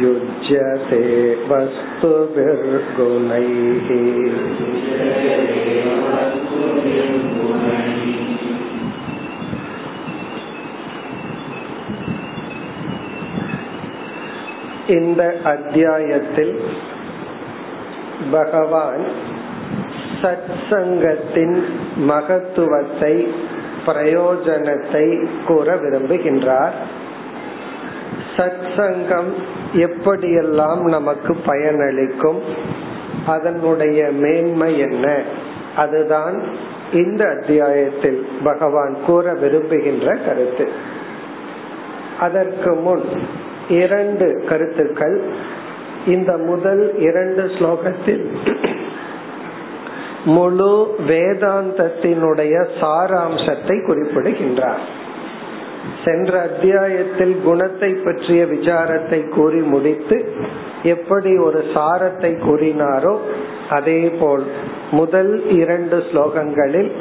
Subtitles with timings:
[0.00, 1.02] युज्यते
[1.48, 2.16] वस्तुभिर्गुणैः
[14.96, 16.54] இந்த அத்தியாயத்தில்
[18.30, 19.04] பகவான்
[20.20, 21.56] சத் சங்கத்தின்
[22.06, 23.14] மகத்துவத்தை
[23.86, 25.06] பிரயோஜனத்தை
[25.46, 26.76] கூற விரும்புகின்றார்
[28.35, 29.33] சத் சங்கம்
[29.73, 32.39] எப்படியெல்லாம் நமக்கு பயனளிக்கும்?
[33.25, 35.21] அதனுடைய மேன்மை என்ன?
[35.75, 36.55] அதுதான்
[36.93, 40.69] இந்த அத்தியாயத்தில் பகவான் கூற விரும்புகின்ற கருத்து.
[42.19, 43.03] அதற்கு முன்
[43.69, 45.33] இரண்டு கருத்துக்கள்.
[46.07, 48.25] இந்த முதல் இரண்டு ஸ்லோகத்தில்
[50.25, 54.99] முழு வேதாந்தத்தினுடைய சாராம்சத்தை குறிப்பிடுகின்றார்.
[56.05, 60.17] சென்ற அத்தியாயத்தில் குணத்தை பற்றிய விசாரத்தை கூறி முடித்து
[60.83, 63.17] எப்படி ஒரு சாரத்தை கூறினாரோ
[63.69, 64.45] அதே போல்
[64.91, 66.91] முதல் இரண்டு ஸ்லோகங்களில்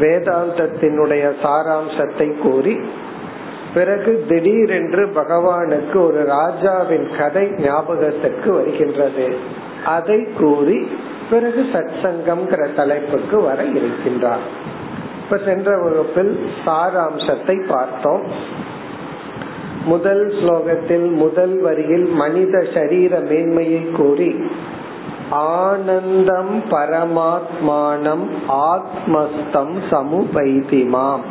[0.00, 2.74] வேதாந்தத்தினுடைய சாராம்சத்தை கூறி
[3.74, 9.26] பிறகு திடீரென்று பகவானுக்கு ஒரு ராஜாவின் கதை ஞாபகத்திற்கு வருகின்றது.
[9.84, 10.88] அதை கூறி
[11.30, 14.46] பிறகு சத்சங்கம் தலைப்புக்கு வர இருக்கின்றார்.
[15.30, 18.22] இப்ப சென்ற வகுப்பில் சாராம்சத்தை பார்த்தோம்.
[19.84, 24.44] முதல் ஸ்லோகத்தில் முதல் வரியில் மனித சரீர மேன்மையை கூறி
[25.30, 31.22] ஆனந்தம் பரமாத்மானம் ஆத்மஸ்தம் சமுபைதிமாம்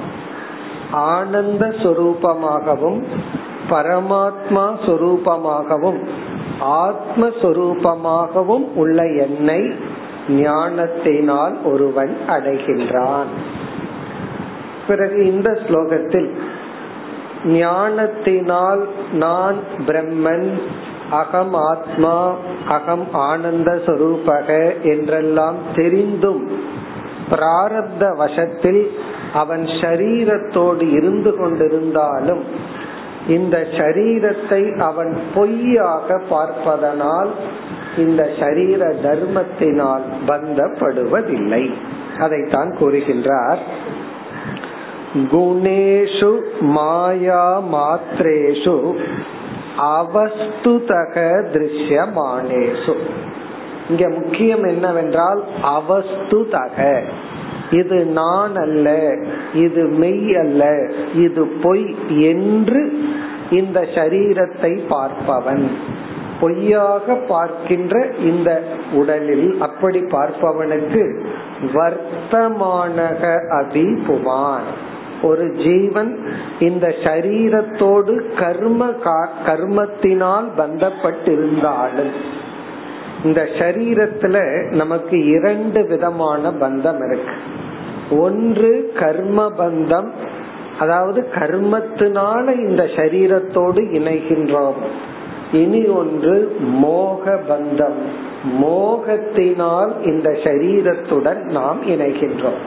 [0.92, 3.04] ஆனந்த சொரூபமாகவும்
[3.70, 6.00] பரமாத்மா சொரூபமாகவும்
[6.62, 9.74] ஆத்மஸ்வரூபமாகவும் உள்ள என்னை
[10.30, 13.58] ஞானத்தினால் ஒருவன் அடைகின்றான்.
[14.90, 16.30] பிறகு இந்த ஸ்லோகத்தில்
[17.44, 18.84] ஞானத்தினால்
[19.24, 20.50] நான் பிரம்மன்
[21.12, 22.18] அகம் ஆத்மா
[22.68, 24.50] அகம் ஆனந்த சொரூபக
[24.94, 26.44] என்றெல்லாம் தெரிந்தும்
[27.32, 28.84] பிராரப்த வசத்தில்
[29.34, 32.44] அவன் ஷரீரத்தோடு இருந்து கொண்டிருந்தாலும்
[33.28, 37.32] இந்த சரீரத்தை அவன் பொய்யாக பார்ப்பதனால்
[37.98, 41.64] இந்த சரீர தர்மத்தினால் பந்தப்படுவதில்லை.
[42.18, 43.62] அதைத்தான் கூறுகின்றார்.
[45.14, 48.96] குணேஷு மாயா மாத்ரேஷு
[49.78, 51.16] அவஸ்துதக
[51.54, 52.96] திருஷ்யமானேஷு.
[53.90, 57.02] இங்க முக்கியம் என்னவென்றால் அவஸ்துதக.
[57.72, 59.16] இது நான் அல்ல
[59.54, 62.82] இது மெய் அல்ல இது பொய் என்று
[63.52, 65.68] இந்த சரீரத்தை பார்ப்பவன்.
[66.40, 71.22] பொய்யாக பார்க்கின்ற இந்த உடலில் அப்படி பார்ப்பவனுக்கு
[71.74, 74.70] வர்த்தமானக அபிபுமான்
[75.22, 76.26] ஒரு ஜீவன்
[76.60, 78.88] இந்த சரீரத்தோடு கர்ம
[79.46, 82.12] கர்மத்தினால் பந்தப்பட்டிருந்தாலும்
[83.24, 87.34] இந்த சரீரத்துல நமக்கு இரண்டு விதமான பந்தம் இருக்கு.
[88.20, 90.10] ஒன்று கர்ம பந்தம்
[90.80, 94.80] அதாவது கர்மத்தினால இந்த சரீரத்தோடு இணைகின்றோம்.
[95.52, 98.00] இனி ஒன்று மோக பந்தம்.
[98.62, 102.62] மோகத்தினால் இந்த சரீரத்துடன் நாம் இணைகின்றோம்.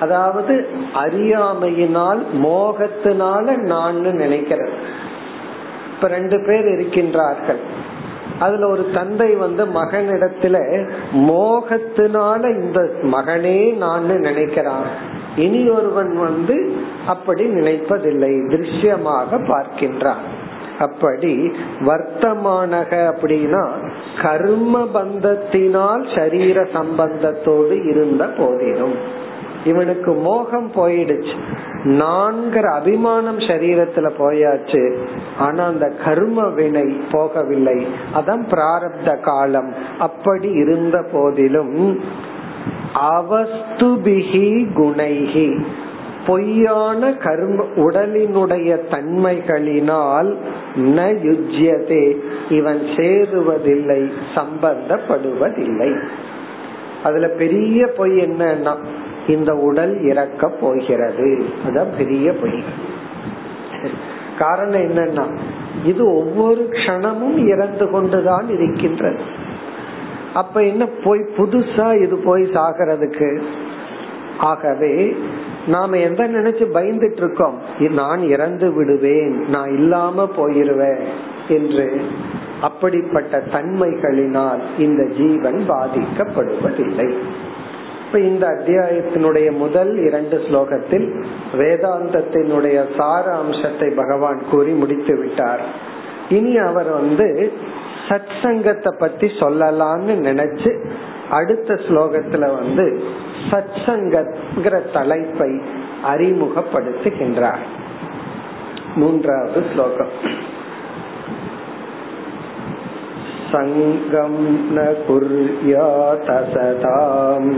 [0.00, 4.70] அதாவது அறியாமையினால் மோகத்தினால நான் நினைக்கிறது.
[5.94, 7.60] இப்ப ரெண்டு பேர் இருக்கின்றார்கள்.
[8.38, 14.88] அதுல ஒரு தந்தை வந்து மகனிடத்துல மோகத்தினால இந்த மகனே நான் நினைக்கிறான்.
[15.36, 20.24] இனி ஒருவன் வந்து அப்படி நினைப்பதில்லை திருஷ்யமாக பார்க்கின்றான்.
[20.78, 21.52] அப்படி
[21.86, 23.68] வர்த்தமானக அப்படின்னா
[24.22, 29.17] கர்ம பந்தத்தினால் சரீர சம்பந்தத்தோடு இருந்த போதிலும்.
[29.64, 31.34] இவனுக்கு மோகம் போயிடுச்சு.
[31.84, 34.96] நான்கிற அபிமானம் சரீரத்துல போயாச்சு.
[35.38, 37.86] ஆனா அந்த கர்ம வினை போகவில்லை.
[38.14, 39.74] அதான் பிராரப்த காலம்.
[39.98, 42.00] அப்படி இருந்த போதிலும்
[42.94, 45.64] அவஸ்துபிகி குணைகி
[46.26, 50.36] பொய்யான கர்ம உடலினுடைய தன்மைகளினால்
[50.76, 52.16] ந யுஜ்யதே
[52.48, 55.98] இவன் சேருவதில்லை சம்பந்தப்படுவதில்லை.
[57.04, 58.76] அதுல பெரிய பொய் என்னன்னா
[59.28, 61.44] இந்த உடல் இறக்க போகிறது.
[61.66, 62.64] அதான் பெரிய பொய்.
[64.38, 65.26] காரணம் என்னன்னா
[65.84, 69.20] இது ஒவ்வொரு க்ஷணமும் இறந்து கொண்டுதான் இருக்கின்றது.
[70.34, 73.42] அப்ப என்ன போய் புதுசா இது போய் சாகிறதுக்கு?
[74.38, 75.16] ஆகவே
[75.66, 77.58] நாம எந்த நினைச்சு பயந்துட்டு இருக்கோம்?
[77.78, 81.04] நான் இறந்து விடுவேன் நான் இல்லாம போயிருவேன்
[81.48, 82.02] என்று
[82.60, 87.14] அப்படிப்பட்ட தன்மைகளினால் இந்த ஜீவன் பாதிக்கப்படுவதில்லை.
[88.08, 95.60] இப்ப இந்த அத்தியாயத்தினுடைய முதல் இரண்டு ஸ்லோகத்தில் வேதாந்தத்தினுடைய சார அம்சத்தை பகவான் கூறி முடித்து விட்டார்.
[96.28, 97.52] இனி அவர் வந்து
[98.08, 100.90] சத் சங்கத்தை பத்தி சொல்லலாம்னு நினைச்சு
[101.30, 103.02] அடுத்த ஸ்லோகத்துல வந்து
[103.50, 105.60] சத் சங்கங்கிற தலைப்பை
[106.04, 107.64] அறிமுகப்படுத்துகின்றார்.
[108.94, 110.08] மூன்றாவது ஸ்லோகம்.
[113.53, 114.35] सङ्गं
[114.75, 117.49] न कुर्यात सताम्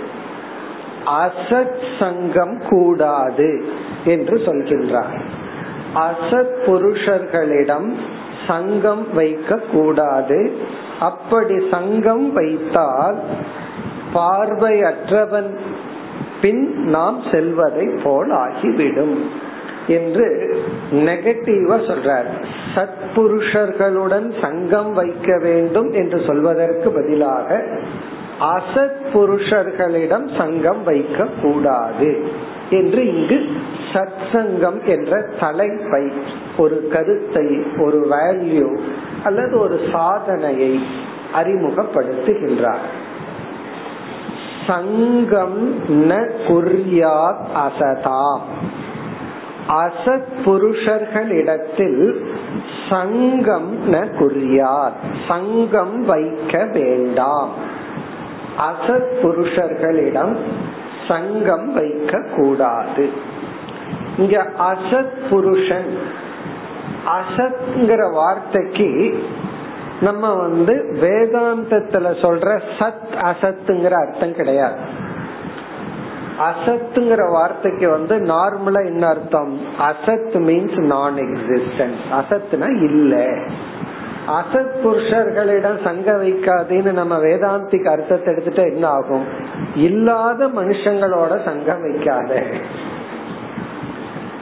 [1.04, 3.64] அசத் சங்கம் கூடாது
[4.04, 5.21] என்று சொல்கின்றார்
[5.95, 7.93] அசத் புருஷர்களிடம்
[8.47, 10.51] சங்கம் வைக்க கூடாது
[10.99, 13.17] அப்படி சங்கம் வைத்தால்
[14.13, 15.51] பார்வையற்றவன்
[16.41, 19.29] பின் நாம் செல்வதை போல் ஆகிவிடும்
[19.87, 20.55] என்று
[20.91, 22.29] நெகட்டிவா சொல்றார்.
[22.75, 27.63] சத்புருஷர்களுடன் சங்கம் வைக்க வேண்டும் என்று சொல்வதற்கு பதிலாக
[28.39, 32.25] அசத் புருஷர்களிடம் சங்கம் வைக்க கூடாது
[32.69, 33.49] என்று இங்கு
[33.93, 36.11] சத்சங்கம் என்ற தலைப்பை
[36.57, 38.79] ஒரு கருத்தை ஒரு வேல்யூ
[39.23, 40.83] அல்லது ஒரு சாதனையை
[41.33, 42.85] அறிமுகப்படுத்துகின்றார்.
[44.67, 48.39] சங்கம் ந குர்யாத் அசதாம்
[49.67, 52.25] அசத் புருஷர்களிடத்தில்
[52.89, 54.97] சங்கம் ந குறியார்
[55.27, 57.49] சங்கம் வைக்க வேண்டாம்.
[58.57, 60.37] அசத் புருஷர்களிடம்
[61.07, 63.31] சங்கம் வைக்க கூடாது.
[64.17, 65.97] இங்க அசத் புருஷன்.
[67.05, 69.23] அசத்ங்கிற வார்த்தைக்கு
[70.01, 74.77] நம்ம வந்து வேதாந்தத்துல சொல்ற சத் அசத்துங்கிற அர்த்தம் கிடையாது.
[76.39, 79.59] அசத்துங்கிற வார்த்தைக்கு வந்து நார்மலா என்ன அர்த்தம்?
[79.79, 83.15] அசத் மீன்ஸ் நான் எக்ஸிஸ்டன்ஸ் அசத்னா இல்ல.
[84.27, 89.25] அசத் புருஷர்களிடம் சங்க வைக்காதேன்னு நம்ம வேதாந்திக்கு அர்த்தத்தை எடுத்துட்டா என்ன ஆகும்?
[89.75, 92.43] இல்லாத மனுஷங்களோட சங்கம் வைக்காத.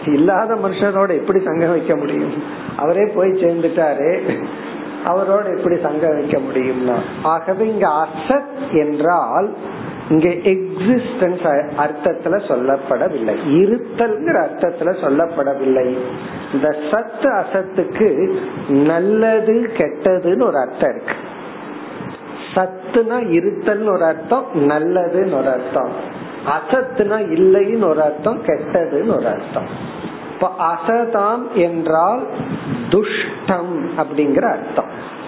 [0.05, 2.43] இல்லாத மனுஷனோட எப்படி சங்கம் வைக்க முடியும்?
[2.77, 4.43] அவரே போய் சேர்ந்துட்டாரு.
[5.05, 6.95] அவரோட எப்படி சங்கம் வைக்க முடியும்னா?
[7.23, 9.53] ஆகவே இங்க அசத் என்றால்
[10.09, 13.35] இங்க எக்ஸிஸ்டன்ஸ் அர்த்தத்துல சொல்லப்படவில்லை.
[13.47, 15.97] இருத்தல்ங்கிற அர்த்தத்துல சொல்லப்படவில்லை.
[16.53, 18.35] இந்த சத்து அசத்துக்கு
[18.69, 21.15] நல்லது கெட்டதுன்னு ஒரு அர்த்தம் இருக்கு.
[22.55, 26.10] சத்துனா இருத்தல்னு ஒரு அர்த்தம் நல்லதுன்னு ஒரு அர்த்தம்.
[26.45, 29.99] அசத்துனா இல்லைன்னு ஒரு அர்த்தம் கெட்டதுன்னு ஒரு அர்த்தம்.
[30.33, 32.27] இப்ப அசதாம் என்றால்
[32.89, 35.19] துஷ்டம் அப்படிங்கிற அர்த்தம்.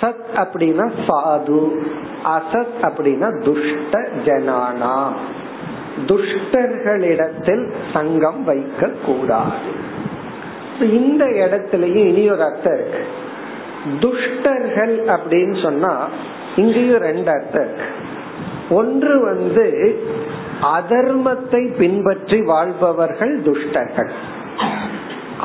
[0.00, 1.86] சத் அப்படின்னா சாது
[2.24, 5.08] அசத் அப்படின்னா துஷ்ட ஜனானா.
[6.06, 9.86] துஷ்டர்களிடத்தில் சங்கம் வைக்க கூடாது.
[10.80, 13.06] இந்த இடத்துலயும் இனி ஒரு அர்த்தம் இருக்கு.
[14.00, 16.08] துஷ்டர்கள் அப்படின்னு சொன்னா
[16.56, 17.84] இங்கேயும் ரெண்டு அர்த்தம் இருக்கு.
[18.70, 19.98] ஒன்று வந்து
[20.60, 24.10] அதர்மத்தை பின்பற்றி வாழ்பவர்கள் துஷ்டர்கள்.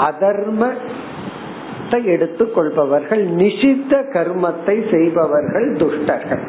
[0.09, 6.41] அதர்மத்தை எடுத்துக் கொள்பவர்கள் நிஷித்த கர்மத்தை செய்பவர்கள் துஷ்டர்கள்.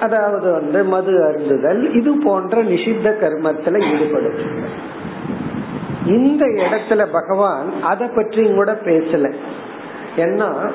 [0.00, 4.34] அதாவது வந்து மது அருந்துதல் இது போன்ற நிஷித்த கர்மத்துல ஈடுபடும்
[6.06, 9.34] இந்த இடத்துல பகவான் அதை பற்றி கூட பேசல.
[10.16, 10.70] ஏன்னா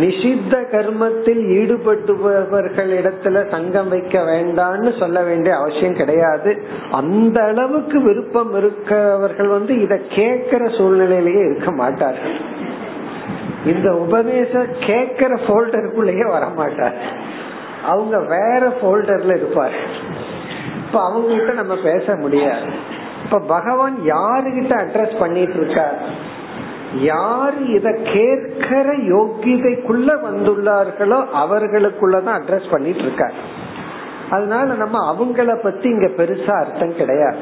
[0.00, 6.62] நிஷித்த கர்மத்தில் ஈடுபட்டுபவர்களிடத்துல சங்கம் வைக்க வேண்டாம்னு சொல்ல வேண்டிய அவசியம் கிடையாது.
[6.90, 12.36] அந்த அளவுக்கு விருப்பம் இருக்கவர்கள் வந்து இத கேட்கிற சூழ்நிலையிலேயே இருக்க மாட்டார்கள்.
[13.66, 16.98] இந்த உபதேச கேட்கிற போல்டருக்குள்ளேயே வர மாட்டார்
[17.84, 19.78] அவங்க வேற போல்டர்ல இருப்பார்
[20.86, 22.66] இப்ப அவங்க கிட்ட நம்ம பேச முடியாது.
[23.24, 25.96] இப்ப பகவான் யாருகிட்ட அட்ரஸ் பண்ணிட்டு இருக்கார்?
[27.00, 33.32] யார் இத கேட்கிற யோகியதைக்குள்ள வந்துள்ளார்களோ அவர்களுக்குள்ளதான் அட்ரஸ் பண்ணிட்டு இருக்காரு
[34.30, 37.36] அதனால நம்ம அவங்கள பத்தி இங்க பெருசா அர்த்தம் கிடையாது.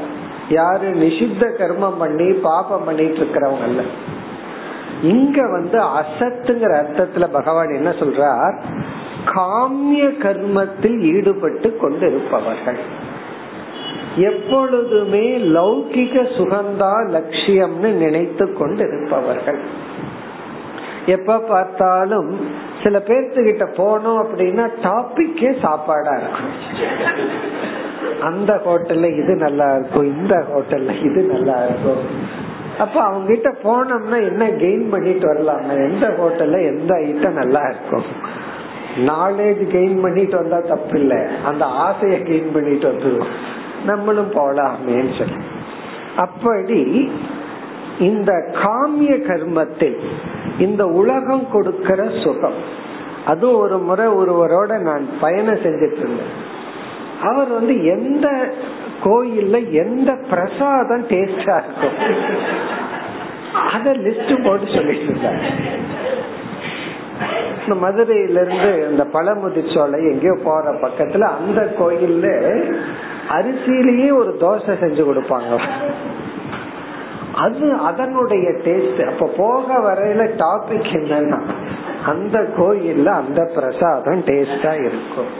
[0.48, 3.82] யாரு நிஷித்த கர்மம் பண்ணி பாபம் பண்ணிட்டு இருக்கிறவங்க
[5.02, 8.62] இங்க வந்து அசத்துங்கிற அர்த்தத்துல பகவான் என்ன சொல்றார்?
[9.24, 12.78] காமிய கர்மத்தில் ஈடுபட்டு கொண்டு இருப்பவர்கள்
[14.16, 19.60] எப்பொழுதுமே லௌகிக சுகந்தா லட்சியம்னு நினைத்து கொண்டு இருப்பவர்கள்
[21.06, 22.38] எப்ப பார்த்தாலும்
[22.82, 26.52] சில பேர்த்துக்கிட்ட போனோம் அப்படின்னா டாபிக்கே சாப்பாடா இருக்கும்.
[28.20, 32.04] அந்த ஹோட்டல்ல இது நல்லா இருக்கும் இந்த ஹோட்டல்ல இது நல்லா இருக்கும்.
[32.78, 35.70] அப்ப அவங்க கிட்ட போனோம்னா என்ன கெயின் பண்ணிட்டு வரலாம்?
[35.70, 38.04] எந்த ஹோட்டல்ல எந்த ஐட்டம் நல்லா இருக்கும்?
[38.96, 43.34] நாலேஜ் கெயின் பண்ணிட்டு வந்தா தப்பு இல்லை அந்த ஆசைய கெயின் பண்ணிட்டு வந்துருவோம்.
[43.84, 45.38] நம்மளும் போலாமேன்னு சொல்லி.
[46.16, 46.80] அப்படி
[47.98, 49.98] இந்த காமிய கர்மத்தில்
[50.58, 52.58] இந்த உலகம் கொடுக்கிற சுகம்
[53.24, 56.32] அது ஒரு முறை ஒருவரோட நான் பயணம் செஞ்சிட்டு இருந்தேன்
[57.20, 58.26] அவர் வந்து எந்த
[59.04, 61.98] கோயில்ல எந்த பிரசாதம் டேஸ்டா இருக்கும்
[63.72, 65.44] அத லிஸ்ட் போட்டு சொல்லிட்டு இருந்தார்
[67.62, 72.28] இந்த மதுரையில இருந்து இந்த பழமுதிர்ச்சோலை எங்கேயோ போற பக்கத்துல அந்த கோயில்ல
[73.36, 75.60] அரிசியிலேயே ஒரு தோசை செஞ்சு கொடுப்பாங்க.
[77.34, 81.40] அது அதனுடைய டேஸ்ட் அப்ப போக வரையில டாபிக் என்னன்னா
[82.06, 85.32] அந்த கோயில்ல அந்த பிரசாதம் டேஸ்டா இருக்கும்.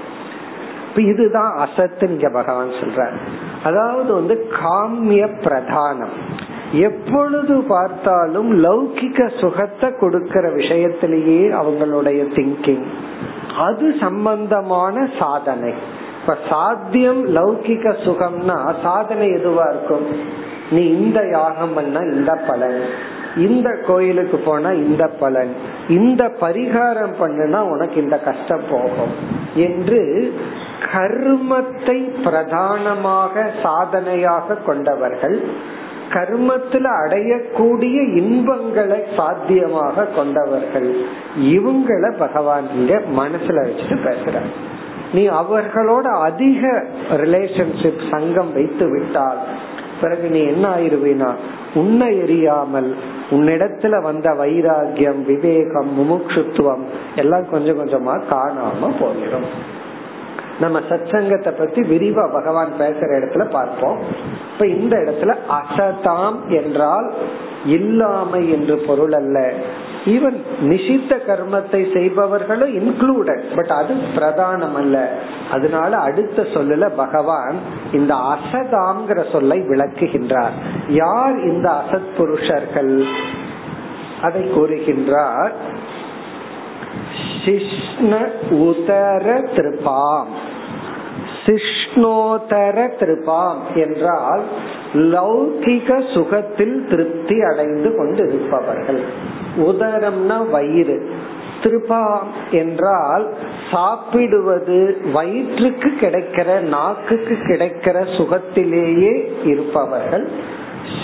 [0.89, 3.11] இப்ப இதுதான் அசத்து இங்க பகவான் சொல்ற
[3.65, 6.17] அதாவது வந்து காமிய பிரதானம்.
[6.73, 12.85] எப்பொழுது பார்த்தாலும் லௌகிக சுகத்தை கொடுக்கிற விஷயத்திலேயே அவங்களுடைய திங்கிங்
[13.59, 15.73] அது சம்பந்தமான சாதனை.
[16.21, 20.07] இப்ப சாத்தியம் லௌகிக சுகம்னா சாதனை எதுவா இருக்கும்?
[20.71, 22.81] நீ இந்த யாகம் பண்ணா இந்த பலன்.
[23.37, 25.55] இந்த கோயிலுக்கு போனா இந்த பலன்.
[25.89, 29.15] இந்த பரிகாரம் பண்ணுனா உனக்கு இந்த கஷ்டம் போகும்.
[29.55, 30.33] என்று
[30.93, 35.51] கர்மத்தை பிரதானமாக சாதனையாக கொண்டவர்கள்
[36.13, 40.91] கர்மத்துல அடையக்கூடிய இன்பங்களை சாத்தியமாக கொண்டவர்கள்.
[41.39, 44.39] இவங்கள பகவான் இங்க மனசுல வச்சுட்டு பேசுற
[45.13, 49.41] நீ அவர்களோட அதிக ரிலேஷன்ஷிப் சங்கம் வைத்து விட்டால்
[50.01, 51.31] பிறகு நீ என்ன ஆயிருவினா?
[51.75, 52.91] உன்னை எரியாமல்
[53.31, 56.85] உன்னிடத்துல வந்த வைராகியம் விவேகம் முமுட்சுத்துவம்
[57.17, 59.49] எல்லாம் கொஞ்சம் கொஞ்சமா காணாம போயிடும்.
[60.61, 63.99] நம்ம சத்சங்கத்தை பத்தி விரிவா பகவான் பேசுற இடத்துல பார்ப்போம்.
[64.53, 67.15] இப்ப இந்த இடத்துல அசதாம் என்றால்
[67.65, 69.53] இல்லாமை என்று பொருள் அல்ல.
[70.05, 75.13] ஈவன் நிஷித்த கர்மத்தை செய்பவர்களும் இன்க்ளூடட் பட் அது பிரதானம் அல்ல.
[75.51, 77.55] அதனால அடுத்த சொல்லல பகவான்
[77.93, 80.51] இந்த அசதாம்ங்கிற சொல்லை விளக்குகின்றார்.
[80.89, 83.05] யார் இந்த அசத் புருஷர்கள்?
[84.23, 85.51] அதை கூறுகின்றார்
[87.45, 88.13] சிஷ்ண
[88.51, 90.31] உதர திருப்பாம்
[91.47, 94.43] சிஷ்ணோதர திருப்பாம் என்றால்
[94.95, 99.01] லௌகிக சுகத்தில் திருப்தி அடைந்து கொண்டு இருப்பவர்கள்
[99.59, 101.11] உதரம்னா வயிறு.
[101.63, 103.25] திருபாம் என்றால்
[103.71, 104.79] சாப்பிடுவது
[105.13, 109.13] வயிற்றுக்கு கிடைக்கிற நாக்குக்கு கிடைக்கிற சுகத்திலேயே
[109.45, 110.27] இருப்பவர்கள்.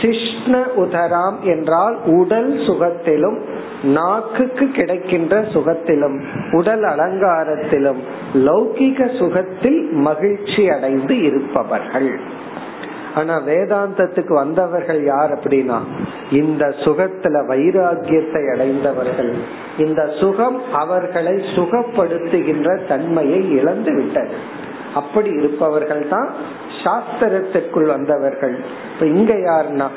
[0.01, 3.39] சிஷ்ண உதராம் என்றால் உடல் சுகத்திலும்
[3.83, 6.17] நாக்குக்கு கிடைக்கின்ற சுகத்திலும்
[6.53, 8.01] உடல் அலங்காரத்திலும்
[8.35, 12.11] லௌகிக சுகத்தில் மகிழ்ச்சி அடைந்து இருப்பவர்கள்.
[13.15, 15.79] ஆனா வேதாந்தத்துக்கு வந்தவர்கள் யார் அப்படின்னா
[16.31, 19.33] இந்த சுகத்துல வைராகியத்தை அடைந்தவர்கள்.
[19.79, 24.37] இந்த சுகம் அவர்களை சுகப்படுத்துகின்ற தன்மையை இழந்து விட்டது
[24.95, 26.31] அப்படி இருப்பவர்கள் தான்
[26.89, 28.59] சாஸ்திரத்திற்குள் வந்தவர்கள்.
[28.95, 29.89] இப்ப இங்க யாருன்னா?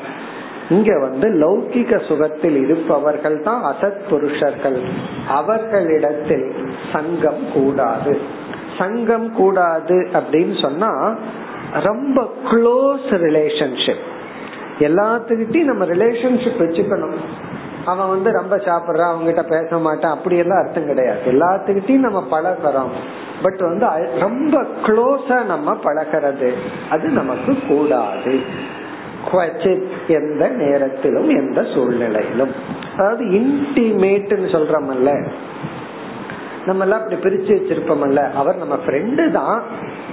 [0.68, 4.82] இங்க வந்து லௌகிக சுகத்தில் இருப்பவர்கள் தான் அசத் புருஷர்கள்.
[5.28, 6.54] அவர்களிடத்தில்
[6.92, 8.20] சங்கம் கூடாது.
[8.78, 11.14] சங்கம் கூடாது அப்படின்னு சொன்னா
[11.72, 14.04] ரொம்ப க்ளோஸ் ரிலேஷன்ஷிப்
[14.78, 17.16] எல்லாத்துக்கிட்டையும் நம்ம ரிலேஷன்ஷிப் வச்சுக்கணும்.
[17.84, 21.32] அவன் வந்து ரொம்ப சாப்பிடுறான் அவங்ககிட்ட பேச மாட்டான் அப்படி எல்லாம் அர்த்தம் கிடையாது.
[21.32, 22.90] எல்லாத்துக்கிட்டையும் நம்ம பழகிறோம்.
[23.42, 23.86] பட் வந்து
[24.18, 26.52] ரொம்ப க்ளோஸா நம்ம பழகிறது
[26.90, 28.70] அது நமக்கு கூடாது.
[30.08, 32.54] எந்த நேரத்திலும் எந்த சூழ்நிலையிலும்.
[32.98, 35.26] அதாவது இன்டிமேட்னு சொல்றோம்ல
[36.66, 39.62] நம்ம எல்லாம் அப்படி பிரிச்சு வச்சிருப்போம்ல அவர் நம்ம ஃப்ரெண்டு தான்.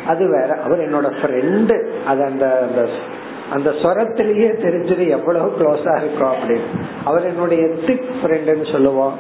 [0.08, 0.58] அது வேற.
[0.64, 2.68] அவர் என்னோட ஃப்ரெண்டு அது அந்த
[3.52, 6.68] அந்த ஸ்வரத்திலேயே தெரிஞ்சது எவ்வளவு க்ளோஸா இருக்கும் அப்படின்னு.
[7.06, 9.14] அவர் என்னுடைய திக் ஃப்ரெண்டுன்னு சொல்லுவோம்.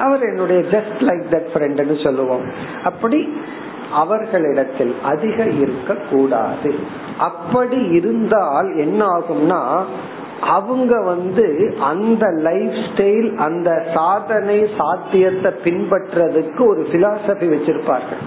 [0.00, 2.44] அவர் என்னுடைய ஜஸ்ட் லைக் தட் ஃப்ரெண்டுன்னு சொல்லுவோம்.
[2.84, 3.20] அப்படி
[3.92, 6.74] அவர்களிடத்தில் அதிக இருக்க கூடாது
[7.18, 9.84] அப்படி இருந்தால் என்ன ஆகும்னா
[10.40, 18.22] அவங்க வந்து அந்த லைஃப் ஸ்டைல் அந்த சாதனை சாத்தியத்தை பின்பற்றதுக்கு ஒரு பிலாசபி வச்சிருப்பார்கள்.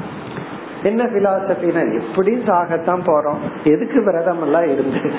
[0.84, 3.38] என்ன பிலாசபினா எப்படி சாகத்தான் போறோம்?
[3.64, 5.12] எதுக்கு விரதம் எல்லாம் இருந்து?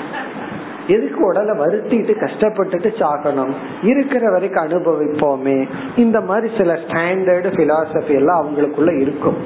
[0.87, 3.53] எதுக்கு உடலை வருத்திட்டு கஷ்டப்பட்டுட்டு சாகணும்?
[3.83, 5.67] இருக்கிற வரைக்கும் அனுபவிப்போமே.
[5.95, 9.37] இந்த மாதிரி சில ஸ்டாண்டர்டு பிலாசபி எல்லாம் அவங்களுக்குள்ள இருக்கும்.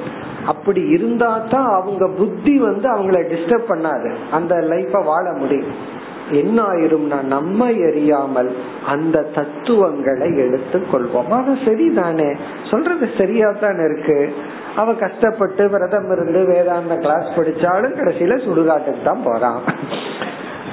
[0.46, 4.12] அப்படி இருந்தா தான் அவங்க புத்தி வந்து அவங்கள டிஸ்டர்ப் பண்ணாது.
[4.30, 6.04] அந்த லைஃப வாழ முடியும்.
[6.30, 8.50] என்ன ஆயிரும்னா நம்ம எரியாமல்
[8.86, 11.30] அந்த தத்துவங்களை எடுத்து கொள்வோம்.
[11.30, 12.36] ஆனா சரிதானே?
[12.70, 14.34] சொல்றது சரியா தான் இருக்கு.
[14.76, 19.62] அவ கஷ்டப்பட்டு விரதம் இருந்து வேதாந்த கிளாஸ் படிச்சாலும் கடைசியில சுடுகாட்டுக்கு தான் போறான்.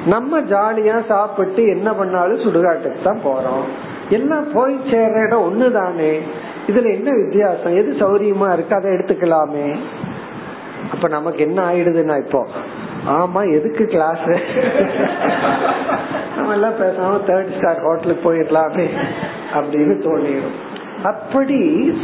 [0.06, 3.66] நம்ம ஜாலியா சாப்பிட்டு என்ன பண்ணாலும் சுடுகாட்டுக்கு தான் போறோம்.
[4.10, 6.20] எல்லாம் போய் சேர்ற இடம் ஒண்ணுதானே?
[6.68, 7.76] இதுல என்ன வித்தியாசம்?
[7.76, 8.76] எது சௌரியமா இருக்கு?
[8.76, 9.76] அதை எடுத்துக்கலாமே.
[10.92, 12.48] அப்ப நமக்கு என்ன ஆயிடுதுன்னா இப்போ
[13.10, 14.28] ஆமா எதுக்கு கிளாஸ்
[16.36, 18.86] நம்ம எல்லாம் பேசாம தேர்ட் ஸ்டார் ஹோட்டலுக்கு போயிடலாமே
[19.54, 20.56] அப்படின்னு தோணிடும்
[21.04, 21.58] அப்படி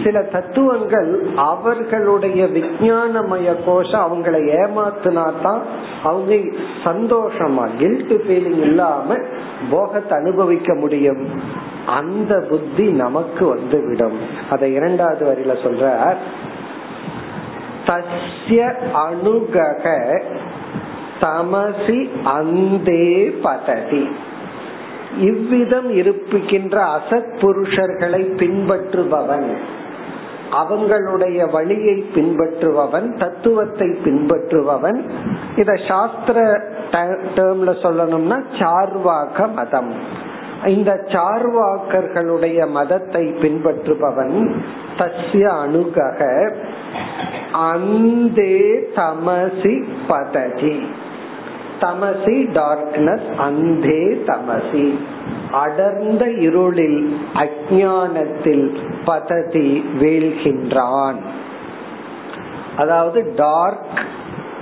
[0.03, 5.61] சில தத்துவங்கள் அவர்களுடைய விஜயானமய கோஷம் அவங்களை ஏமாத்தினா தான்
[6.03, 6.33] அவங்க
[6.83, 9.17] சந்தோஷமா கில்ட் ஃபீலிங் இல்லாம
[9.69, 11.23] போகத்தை அனுபவிக்க முடியும்.
[11.85, 14.19] அந்த புத்தி நமக்கு வந்து விடும்
[14.49, 15.93] அதை இரண்டாவது வரியில சொல்ற
[17.87, 18.61] தஸ்ய
[18.93, 19.85] அணுகக
[21.21, 23.05] தமசி அந்தே
[23.41, 24.03] பததி.
[25.17, 29.49] இவ்விதம் இருப்புகின்ற அசத் புருஷர்களை பின்பற்றுபவன்
[30.59, 34.99] அவங்களுடைய வழியை பின்பற்றுபவன் தத்துவத்தை பின்பற்றுபவன்
[35.55, 36.37] இத சாஸ்திர
[36.91, 39.91] டேர்ம்ல சொல்லணும்னா சார்வாக மதம்.
[40.65, 44.37] இந்த சார்வாக்கர்களுடைய மதத்தை பின்பற்றுபவன்
[44.97, 46.21] தஸ்ய அணுகக
[47.71, 48.55] அந்தே
[48.95, 49.75] தமசி
[50.07, 50.75] பததி.
[51.79, 54.97] தமசி டார்க்னஸ் அந்தே தமசி.
[55.51, 61.19] அடர்ந்த இருளில் அஜானத்தில் பததி வீழ்கின்றான்.
[62.77, 64.03] அதாவது டார்க்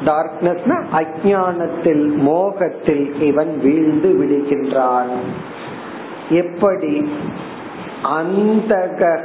[0.06, 5.13] டார்க்னஸ்னா அஜானத்தில் மோகத்தில் இவன் வீழ்ந்து விடுகின்றான்.
[6.30, 7.10] எப்படி?
[8.03, 9.19] அந்தக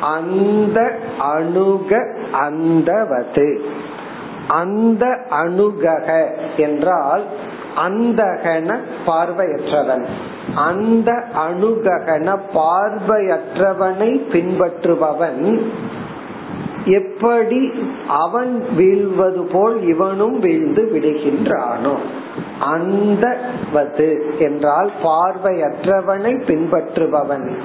[0.00, 3.60] அந்த அணுக அந்தவது.
[4.48, 7.24] அந்த அணுகக என்றால்
[7.76, 10.04] அந்தகன பார்வையற்றவன்.
[10.54, 15.62] அந்த அணுககன பார்வையற்றவனை பின்பற்றுபவன்.
[16.84, 17.70] எப்படி
[18.08, 21.96] அவன் வீழ்வது போல் இவனும் வீழ்ந்து விடுகின்றானோ.
[22.60, 23.38] அந்த
[24.38, 27.56] என்றால் பார்வையற்றவனை பின்பற்றுபவன்.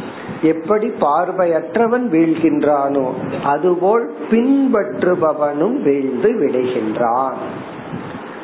[0.42, 3.12] எப்படி பார்வையற்றவன் வீழ்கின்றானோ
[3.44, 7.34] அதுபோல் பின்பற்றுபவனும் வீழ்ந்து விடுகின்றான்.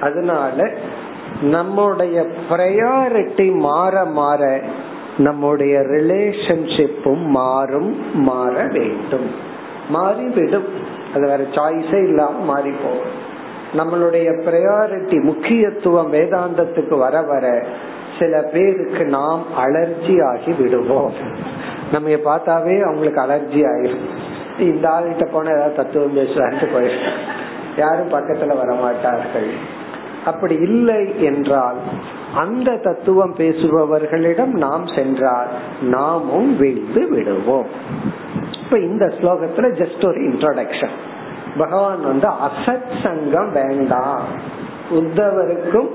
[0.01, 0.71] அதனால
[1.41, 4.61] நம்முடைய பிரையாரிட்டி மாற மாற
[5.17, 9.31] நம்முடைய ரிலேஷன்ஷிப்பும் மாறும் மாற வேண்டும்.
[9.89, 10.95] மாறிவிடும்.
[11.13, 13.25] அது வேற சாய்ஸே இல்லாம மாறி போகும்
[13.73, 17.65] நம்மளுடைய பிரையாரிட்டி முக்கியத்துவம் வேதாந்தத்துக்கு வர வர
[18.19, 21.13] சில பேருக்கு நாம் அலர்ஜி ஆகி விடுவோம்.
[21.91, 24.25] நம்ம பார்த்தாவே அவங்களுக்கு அலர்ஜி ஆயிரும்.
[24.59, 27.11] இந்த ஆள்கிட்ட போன ஏதாவது தத்துவம் பேசுவான்ட்டு போயிடும்.
[27.77, 29.49] யாரும் பக்கத்துல வரமாட்டார்கள்.
[30.25, 31.75] அப்படி இல்லை என்றால்
[32.35, 35.47] அந்த தத்துவம் பேசுபவர்களிடம் நாம் சென்றால்
[35.81, 37.67] நாமும் வீழ்ந்து விடுவோம்.
[38.63, 40.95] இப்ப இந்த ஸ்லோகத்துல ஜஸ்ட் ஒரு இன்ட்ரோடக்ஷன்
[41.57, 44.21] பகவான் வந்து அசத் சங்கம் வேண்டாம்.
[44.91, 45.89] உத்தவருக்கும்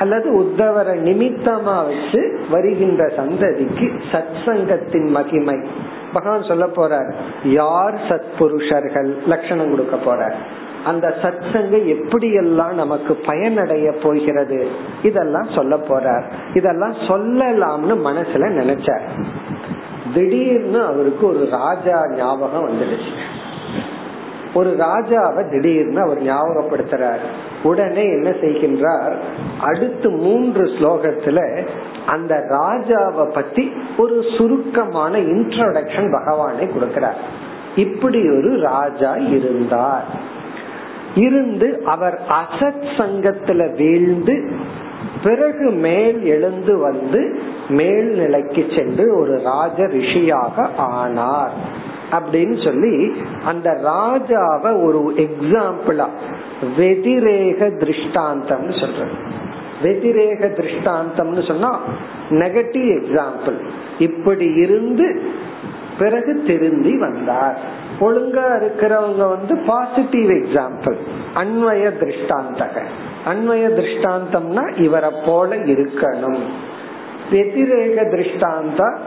[0.00, 5.68] அல்லது உத்தவரை நிமித்தமா வச்சு வருகின்ற சந்ததிக்கு சத் சங்கத்தின் மகிமை.
[6.12, 7.12] பகவான் சொல்ல போறார்
[7.44, 10.34] யார் சத் புருஷர்கள் லட்சணம் கொடுக்க போறார்.
[10.84, 14.68] அந்த சத் சங்கம் எப்படியெல்லாம் நமக்கு பயனடைய போகிறது?
[15.02, 16.24] இதெல்லாம் சொல்ல போறார்.
[16.54, 19.08] இதெல்லாம் சொல்லலாம்னு மனசுல நினைச்சார்.
[20.14, 23.35] திடீர்னு அவருக்கு ஒரு ராஜா ஞாபகம் வந்துடுச்சு.
[24.56, 27.24] ஒரு ராஜாவை திடீர்னு அவர் ஞாபகப்படுத்துறார்.
[27.62, 29.14] உடனே என்ன செய்கின்றார்?
[29.60, 31.68] அடுத்து மூன்று ஸ்லோகத்துல
[32.06, 37.20] அந்த ராஜாவை பத்தி ஒரு சுருக்கமான இன்ட்ரோடக்ஷன் பகவானை கொடுக்கிறார்.
[37.76, 40.04] இப்படி ஒரு ராஜா இருந்தார்.
[41.14, 44.50] இருந்து அவர் அசத் சங்கத்துல வீழ்ந்து
[45.24, 51.84] பிறகு மேல் எழுந்து வந்து மேல் நிலைக்கு சென்று ஒரு ராஜ ரிஷியாக ஆனார்.
[52.12, 53.12] அப்படின்னு சொல்லி
[53.44, 56.06] அந்த ராஜாவை ஒரு எக்ஸாம்பிளா
[56.76, 59.44] வெதிரேக திருஷ்டாந்தம்னு சொல்றது
[59.82, 61.80] வெதிரேக திருஷ்டாந்தம்னு சொன்னா
[62.30, 63.58] நெகட்டிவ் எக்ஸாம்பிள்
[63.98, 65.22] இப்படி இருந்து
[65.98, 67.58] பிறகு திருந்தி வந்தார்.
[68.00, 70.96] ஒழுங்கா இருக்கிறவங்க வந்து பாசிட்டிவ் எக்ஸாம்பிள்
[71.34, 72.82] அன்வய திருஷ்டாந்தக.
[73.26, 76.40] அன்வய திருஷ்டாந்தம்னா இவரை போல இருக்கணும்.
[77.30, 78.98] வெதிரேக திருஷ்டாந்தா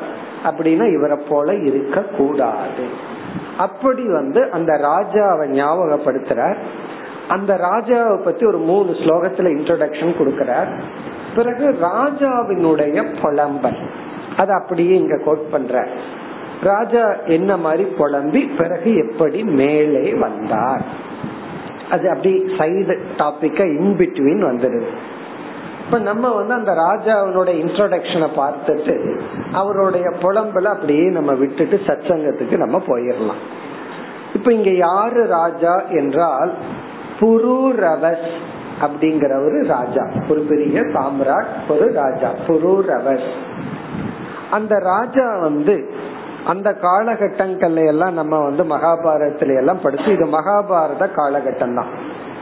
[0.46, 3.18] அப்படின்னா இவரை போல இருக்க கூடாது
[3.58, 6.58] அப்படி வந்து அந்த ராஜாவை ஞாபகப்படுத்துறார்.
[7.28, 10.80] அந்த ராஜாவை பத்தி ஒரு மூணு ஸ்லோகத்துல இன்ட்ரோடக்ஷன் கொடுக்கிறார்.
[11.36, 13.82] பிறகு ராஜாவினுடைய புலம்பல்.
[14.38, 15.88] அது அப்படியே இங்க கோட் பண்ற
[16.62, 20.82] ராஜா என்ன மாதிரி புலம்பி பிறகு எப்படி மேலே வந்தார்.
[21.92, 24.88] அது அப்படி சைடு டாபிக்க இன்பிட்வீன் வந்துடுது
[25.90, 29.20] இப்ப நம்ம வந்து அந்த ராஜாவினோட இன்ட்ரோடக்ஷனை பார்த்துட்டு
[29.54, 33.40] அவருடைய புலம்புல அப்படியே நம்ம விட்டுட்டு சச்சங்கத்துக்கு நம்ம போயிடலாம்
[34.34, 36.54] இப்ப இங்க யாரு ராஜா என்றால்
[37.20, 38.30] புரூரவஸ்
[38.82, 40.08] அப்படிங்கிற ஒரு ராஜா.
[40.30, 43.30] ஒரு பெரிய சாம்ராட் ஒரு ராஜா புரூரவஸ்.
[44.52, 45.90] அந்த ராஜா வந்து
[46.46, 51.92] அந்த காலகட்டங்கள்ல எல்லாம் நம்ம வந்து மகாபாரதத்துல எல்லாம் படிச்சு இது மகாபாரத காலகட்டம் தான்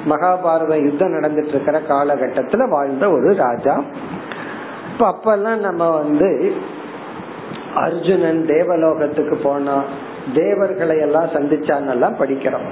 [0.10, 3.76] மகாபாரத யுத்தம் நடந்துட்டு இருக்கிற காலகட்டத்துல வாழ்ந்த ஒரு ராஜா.
[4.92, 6.30] இப்ப அப்பெல்லாம் நம்ம வந்து
[7.76, 9.76] அர்ஜுனன் தேவலோகத்துக்கு போனா
[10.34, 12.70] தேவர்களை எல்லாம் சந்திச்சாங்கெல்லாம் படிக்கிறோம்.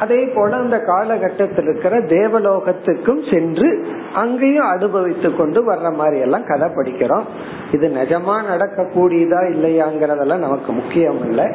[0.00, 3.68] அதே போல அந்த காலகட்டத்தில் இருக்கிற தேவலோகத்துக்கும் சென்று
[4.14, 7.26] அங்கேயும் அனுபவித்து கொண்டு வர்ற மாதிரி எல்லாம் கதை படிக்கிறோம்.
[7.72, 11.46] இது நிஜமா நடக்கக்கூடியதா இல்லையாங்கிறதெல்லாம் நமக்கு முக்கியம் இல்லை.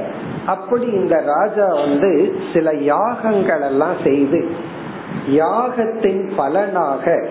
[0.46, 2.12] அப்படி இந்த ராஜா வந்து
[2.54, 4.41] சில யாகங்கள் எல்லாம் செய்து
[5.30, 7.28] யாகத்தின் பலனாக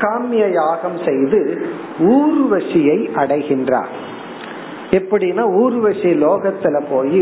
[0.00, 1.66] காமிய யாகம் செய்து
[1.98, 3.92] ஊர்வசியை அடைகின்றார்.
[4.90, 7.20] எப்படின்னா ஊர்வசி லோகத்துல போய்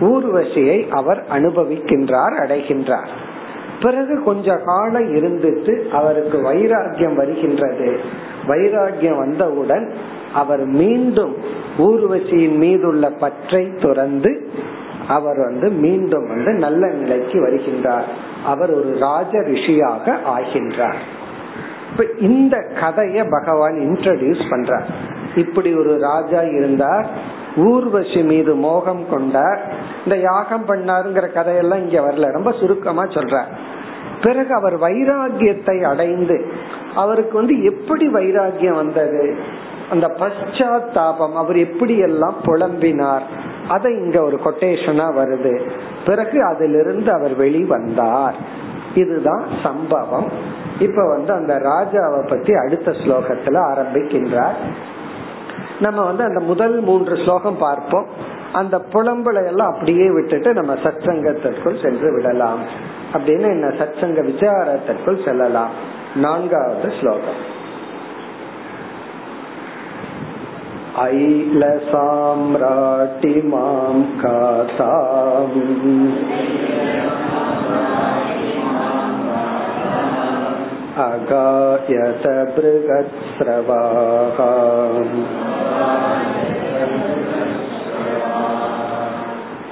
[0.00, 3.08] ஊர்வசியை அவர் அனுபவிக்கின்றார் அடைகின்றார்.
[3.82, 8.00] பிறகு கொஞ்ச காலம் இருந்துட்டு அவருக்கு வைராக்கியம் வருகின்றது.
[8.46, 9.92] வைராக்கியம் வந்தவுடன்
[10.34, 11.36] அவர் மீண்டும்
[11.78, 14.50] ஊர்வசியின் மீதுள்ள பற்றை துறந்து
[15.08, 18.02] அவர் வந்து மீண்டும் வந்து நல்ல நிலைக்கு வருகின்றார்.
[18.44, 20.94] அவர் ஒரு ராஜ ரிஷியாக ஆகின்றார்.
[21.90, 24.84] இப்ப இந்த கதைய பகவான் இன்ட்ரடியூஸ் பண்றார்.
[25.36, 27.06] இப்படி ஒரு ராஜா இருந்தார்
[27.56, 29.72] ஊர்வசி மீது மோகம் கொண்டார்.
[30.04, 33.42] இந்த யாகம் பண்ணாருங்கிற கதையெல்லாம் இங்க வரல ரொம்ப சுருக்கமா சொல்ற
[34.22, 36.52] பிறகு அவர் வைராகியத்தை அடைந்து
[36.94, 39.36] அவருக்கு வந்து எப்படி வைராகியம் வந்தது?
[39.90, 43.22] அந்த பశ్చాத்தாபம் அவர் எப்படி எல்லாம் புலம்பினார்
[43.68, 45.70] அதை இங்க ஒரு கொட்டேஷனா வருது.
[46.06, 48.32] பிறகு அதிலிருந்து அவர் வெளிவந்தார்.
[48.94, 50.28] இதுதான் சம்பவம்.
[50.78, 54.54] இப்ப வந்து அந்த ராஜாவை பத்தி அடுத்த ஸ்லோகத்துல ஆரம்பிக்கின்றார்.
[55.80, 58.06] நம்ம வந்து அந்த முதல் மூன்று ஸ்லோகம் பார்ப்போம்.
[58.52, 62.58] அந்த புலம்பலை எல்லாம் அப்படியே விட்டுட்டு நம்ம சத்சங்கத்திற்குள் சென்று விடலாம்.
[63.12, 63.66] அப்படின்னு என்ன?
[63.66, 65.70] சத்சங்க விசாரத்திற்குள் செல்லலாம்.
[66.14, 67.62] நான்காவது ஸ்லோகம்.
[71.03, 71.63] ऐलसाम्राटिमां
[74.21, 75.57] काताम्
[81.03, 84.39] अगायत बृहत्स्रवाः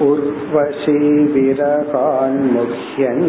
[0.06, 1.00] उर्वशी
[1.34, 3.24] विरहान्मुह्यन्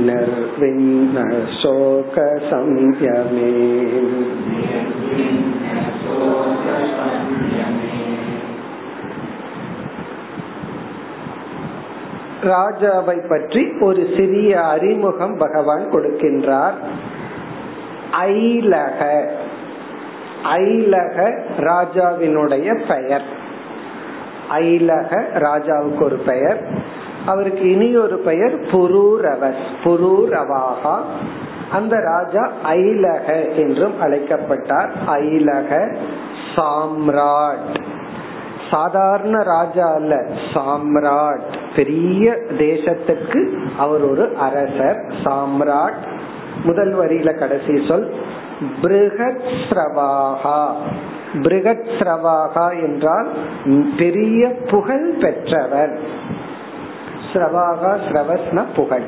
[0.00, 1.16] निर्विन्न
[1.60, 3.50] शोकसंयमे
[12.44, 16.76] ராஜாவை பற்றி ஒரு சிறிய அறிமுகம் பகவான் கொடுக்கின்றார்
[18.36, 19.00] ஐலக
[20.60, 21.18] ஐலக
[21.60, 23.26] ராஜாவினுடைய பெயர்
[24.60, 26.60] ஐலக ராஜாவுக்கு ஒரு பெயர்
[27.25, 30.99] அவருக்கு இனி ஒரு பெயர் புரூரவஸ் புரூரவாகா.
[31.71, 34.91] அந்த ராஜா ஐலக என்றும் அழைக்கப்பட்டார்.
[35.07, 35.95] ஐலக
[36.55, 37.83] சாம்ராட்.
[38.71, 41.57] சாதாரண ராஜா அல்ல சாம்ராட்.
[41.75, 45.05] பெரிய தேசத்துக்கு அவர் ஒரு அரசர்.
[45.23, 46.03] சாம்ராட்
[46.63, 48.13] முதல் வரியில கடைசி சொல்
[48.81, 49.41] பிருகத்
[51.33, 53.27] பிருகத் ஸ்ரவாகா என்றால்
[53.97, 55.99] பெரிய புகழ் பெற்றவர்.
[57.35, 59.03] ஸ்ரவாகா ஸ்ரவஸ்ன புகழ்.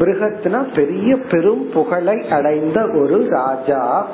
[0.00, 4.06] பிருகத்னா பெரிய பெரும் புகழை அடைந்த ஒரு ராஜா.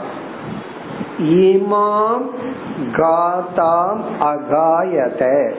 [1.19, 2.27] இமாம்
[2.93, 5.53] காதாம் அகாயத.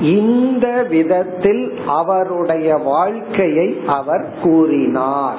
[0.00, 5.36] இந்த விதத்தில் அவருடைய வாழ்க்கையை அவர் கூறினார்.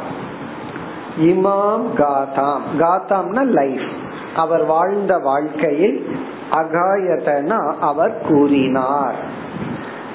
[1.20, 2.62] இமாம் காதாம்.
[2.80, 3.92] காதாம்னா லைஃப்.
[4.36, 6.06] அவர் வாழ்ந்த வாழ்க்கையை
[6.52, 9.42] அகாயதனா அவர் கூறினார்.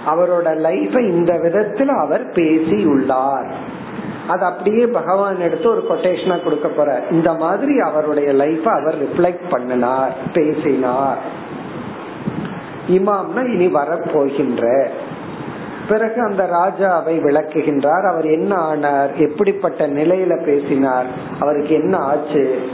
[0.07, 3.77] அவரோட லைஃப இந்த விதத்தில் அவர் பேசி உள்ளார்
[4.29, 10.17] அது அப்படியே பகவான் எடுத்து ஒரு கொட்டேஷனா கொடுக்க போற இந்த மாதிரி அவருடைய லைஃப அவர் ரிஃப்ளெக்ட் பண்ணினார்
[10.33, 11.19] பேசினார்.
[12.89, 14.89] இமாம்னா இனி வரப்போகின்ற.
[15.89, 18.11] பிறகு அந்த ராஜாவை விளக்குகின்றார்.
[18.11, 19.17] அவர் என்ன ஆனார்?
[19.17, 21.07] எப்படிப்பட்ட நிலையில பேசினார்?
[21.41, 22.69] அவருக்கு என்ன ஆச்சு?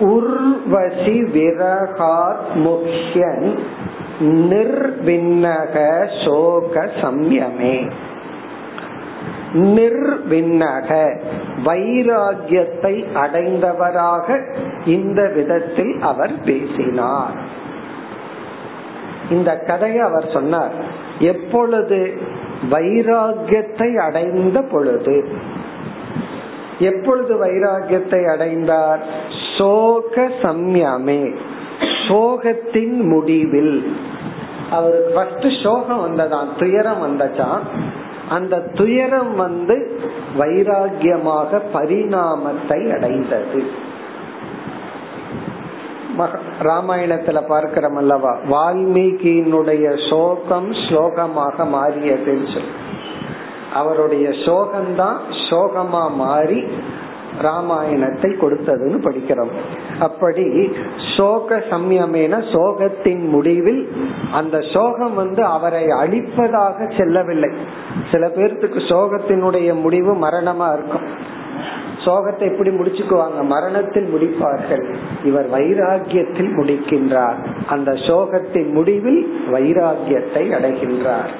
[0.00, 3.58] உர்வசி விரகார் முக்கியன்
[4.20, 7.90] நிர்விண்ணக சோக சம்யமே.
[9.54, 11.20] நிர்விண்ணக
[11.64, 14.54] வைராகியத்தை அடைந்தவராக
[14.86, 17.36] இந்த விதத்தில் அவர் பேசினார்.
[19.30, 20.72] இந்த கதையை அவர் சொன்னார்.
[21.18, 22.20] எப்பொழுது?
[22.70, 25.28] வைராகியத்தை அடைந்த பொழுது.
[26.78, 29.06] எப்பொழுது வைராகியத்தை அடைந்தார்?
[29.58, 31.36] சோக சம்யமே.
[32.08, 33.76] சோகத்தின் முடிவில்.
[34.70, 37.64] அவருக்கு ஃபர்ஸ்ட் சோகம் வந்ததான் துயரம் வந்தச்சான்.
[38.28, 40.00] அந்த துயரம் வந்து
[40.38, 43.60] வைராகியமாக பரிணாமத்தை அடைந்தது.
[46.62, 52.72] ராமாயணத்துல பார்க்கிறோம் அல்லவா வால்மீகியினுடைய சோகம் ஸ்லோகமாக மாறியதுன்னு சொல்லி.
[53.74, 55.18] அவருடைய சோகம்தான்
[55.50, 56.60] சோகமா மாறி
[57.42, 59.54] ராமாயணத்தை கொடுத்ததுன்னு படிக்கிறோம்.
[59.98, 60.46] அப்படி
[61.16, 63.82] சோக சம்யமேன சோகத்தின் முடிவில்
[64.32, 67.50] அந்த சோகம் வந்து அவரை அழிப்பதாக செல்லவில்லை.
[68.12, 71.34] சில பேர்த்துக்கு சோகத்தினுடைய முடிவு மரணமா இருக்கும்.
[72.04, 73.42] சோகத்தை எப்படி முடிச்சுக்குவாங்க?
[73.42, 74.84] மரணத்தில் முடிப்பார்கள்.
[75.24, 77.38] இவர் வைராகியத்தில் முடிக்கின்றார்.
[77.66, 79.20] அந்த சோகத்தின் முடிவில்
[79.52, 81.32] வைராகியத்தை அடைகின்றார்.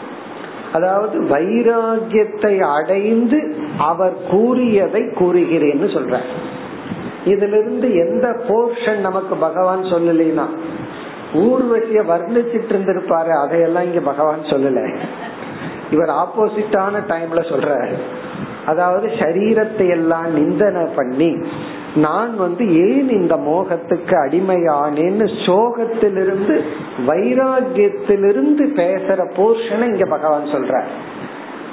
[0.72, 6.30] அதாவது வைராகியத்தை அடைந்து அவர் கூறியதை கூறுகிறேன்னு சொல்றார்.
[7.26, 10.46] இதுல இருந்து எந்த போர்ஷன் நமக்கு பகவான் சொல்லலைன்னா?
[11.34, 14.80] ஊர்வசிய வர்ணிச்சிட்டு இருந்திருப்பாரு அதையெல்லாம் இங்க பகவான் சொல்லல.
[15.90, 17.72] இவர் ஆப்போசிட்டான டைம்ல சொல்ற
[18.64, 21.28] அதாவது சரீரத்தை எல்லாம் நிந்தனை பண்ணி
[21.94, 26.54] நான் வந்து ஏன் இந்த மோகத்துக்கு அடிமையானேன்னு சோகத்திலிருந்து
[27.06, 30.82] வைராகியத்திலிருந்து பேசுற போர்ஷனை இங்க பகவான் சொல்ற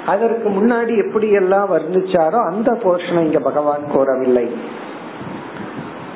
[0.06, 4.46] அதற்கு முன்னாடி எப்படி எல்லாம் வர்ணிச்சாரோ அந்த போர்ஷனை இங்க பகவான் கூறவில்லை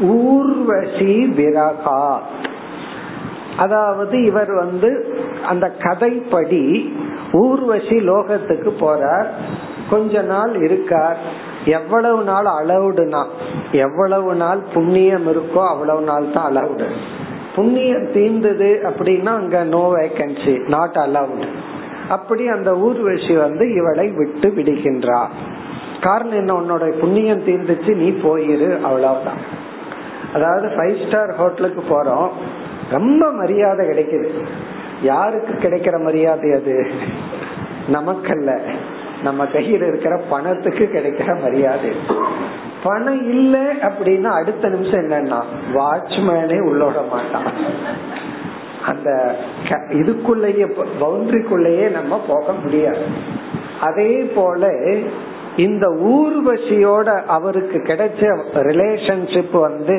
[0.01, 2.19] ஊர்வசி விரகா
[3.57, 6.95] அதாவது இவர் வந்து அந்த கதைப்படி
[7.33, 9.27] ஊர்வசி லோகத்துக்கு போறார்.
[9.91, 11.17] கொஞ்ச நாள் இருக்கார்.
[11.65, 13.27] எவ்வளவு நாள் அலவுடுனா
[13.73, 16.87] எவ்வளவு நாள் புண்ணியம் இருக்கோ அவ்வளவு நாள் தான் அலவுடு.
[17.57, 21.49] புண்ணியம் தீர்ந்தது அப்படின்னா அங்க நோ வேகன்சி நாட் அலவுடு
[22.09, 25.29] அப்படி அந்த ஊர்வசி வந்து இவளை விட்டு விடுகின்றார்.
[26.01, 26.53] காரணம் என்ன?
[26.53, 29.57] உன்னோட புண்ணியம் தீர்ந்துச்சு நீ போயிரு அவ்வளவுதான்.
[30.35, 32.31] அதாவது ஃபைவ் ஸ்டார் ஹோட்டலுக்கு போறோம்.
[32.91, 34.29] ரொம்ப மரியாதை கிடைக்குது.
[35.03, 36.87] யாருக்கு கிடைக்கிற மரியாதை அது?
[37.93, 38.61] நமக்கல்ல.
[39.23, 41.93] நம்ம கையில் இருக்கிற பணத்துக்கு கிடைக்கிற மரியாதை.
[42.83, 45.43] பணம் இல்ல அப்படின்னா அடுத்த நிமிஷம் என்னன்னா
[45.75, 47.53] வாட்ச்மேனே உள்ளோட மாட்டான்.
[48.87, 49.37] அந்த
[49.89, 53.03] இதுக்குள்ளேயே பவுண்டரிக்குள்ளேயே நம்ம போக முடியாது.
[53.81, 54.69] அதே போல
[55.59, 59.99] இந்த ஊர்வசியோட அவருக்கு கிடைச்ச ரிலேஷன்ஷிப் வந்து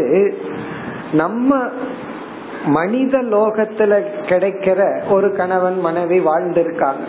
[1.12, 1.56] நம்ம
[2.66, 7.06] மனித லோகத்துல கிடைக்கிற ஒரு கணவன் மனைவி வாழ்ந்திருக்காங்க.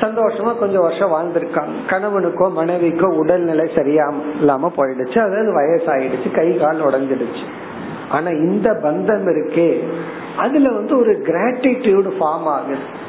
[0.00, 1.74] சந்தோஷமா கொஞ்சம் வருஷம் வாழ்ந்திருக்காங்க.
[1.88, 6.30] கணவனுக்கோ மனைவிக்கோ உடல்நிலை சரியா இல்லாம போயிடுச்சு அதாவது வயசாயிடுச்சு.
[6.34, 7.44] கை கால் உடஞ்சிடுச்சு.
[8.10, 9.88] ஆனா இந்த பந்தம் இருக்கே
[10.36, 13.00] அதுல வந்து ஒரு கிராட்டிடியூடு ஃபார்ம் ஆகுது.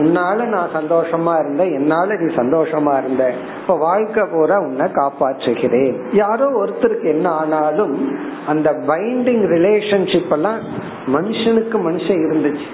[0.00, 3.34] உன்னால நான் சந்தோஷமா இருந்தேன் என்னால நீ சந்தோஷமா இருந்த.
[3.60, 6.00] இப்ப வாழ்க்கை பூரா உன்னை காப்பாற்றுகிறேன்.
[6.12, 10.58] யாரோ ஒருத்தருக்கு என்ன ஆனாலும் அந்த பைண்டிங் ரிலேஷன்ஷிப் எல்லாம்
[11.06, 12.66] மனுஷனுக்கு மனுஷன் இருந்துச்சு.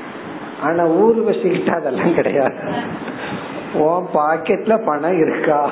[0.62, 2.54] ஆனா ஊர்வசிக்கிட்ட அதெல்லாம் கிடையாது.
[3.74, 5.70] உன் பாக்கெட்ல பணம் இருக்கா?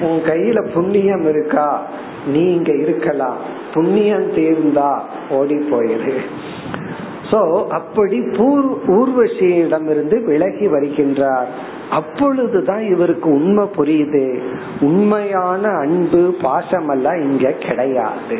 [0.00, 1.82] உன் கையில புண்ணியம் இருக்கா?
[2.26, 3.36] நீ இங்க இருக்கலாம்.
[3.74, 4.98] புண்ணியம் தீர்ந்தா
[5.30, 6.18] ஓடி போயிரு.
[7.30, 11.50] சோ அப்படி பூர் ஊர்வசியிடமிருந்து விலகி வருகின்றார்.
[11.90, 14.24] அப்பொழுதுதான் இவருக்கு உண்மை புரியுது.
[14.80, 18.38] உண்மையான அன்பு பாசமெல்லாம் இங்க கிடையாது.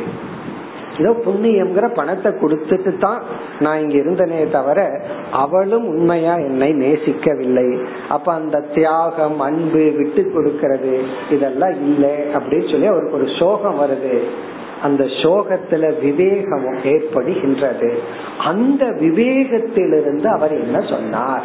[0.98, 3.20] ஏதோ புண்ணியம்ங்கிற பணத்தை கொடுத்துட்டு தான்
[3.60, 4.78] நான் இங்க இருந்தனே தவிர
[5.32, 7.68] அவளும் உண்மையா என்னை நேசிக்கவில்லை.
[8.08, 10.94] அப்ப அந்த தியாகம் அன்பு விட்டு கொடுக்கறது
[11.30, 14.16] இதெல்லாம் இல்லை அப்படின்னு சொல்லி அவருக்கு ஒரு சோகம் வருது.
[14.82, 17.94] அந்த சோகத்துல விவேகம் ஏற்படுகின்றது.
[18.38, 21.42] அந்த விவேகத்திலிருந்து அவர் என்ன சொன்னார்?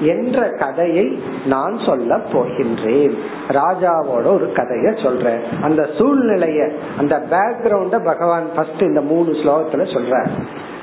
[0.00, 3.18] என்ற கதையை நான் சொல்ல போகின்றேன்.
[3.48, 5.40] ராஜாவோட ஒரு கதைய சொல்றேன்.
[5.62, 10.26] அந்த சூழ்நிலைய அந்த பேக்ரவுண்ட பகவான் ஃபர்ஸ்ட் இந்த மூணு ஸ்லோகத்துல சொல்ற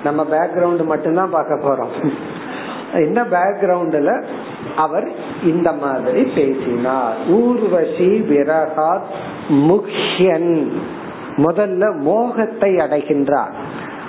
[0.04, 2.12] நம்ம பேக்ரவுண்ட் மட்டும்தான் பார்க்க போறோம்.
[2.94, 4.24] என்ன பேக்ரவுண்ட்ல
[4.76, 5.12] அவர்
[5.44, 7.16] இந்த மாதிரி பேசினார்.
[7.30, 9.04] ஊர்வசி விரகாத்
[9.50, 10.68] முக்யன்
[11.38, 13.52] முதல்ல மோகத்தை அடைகின்றார்.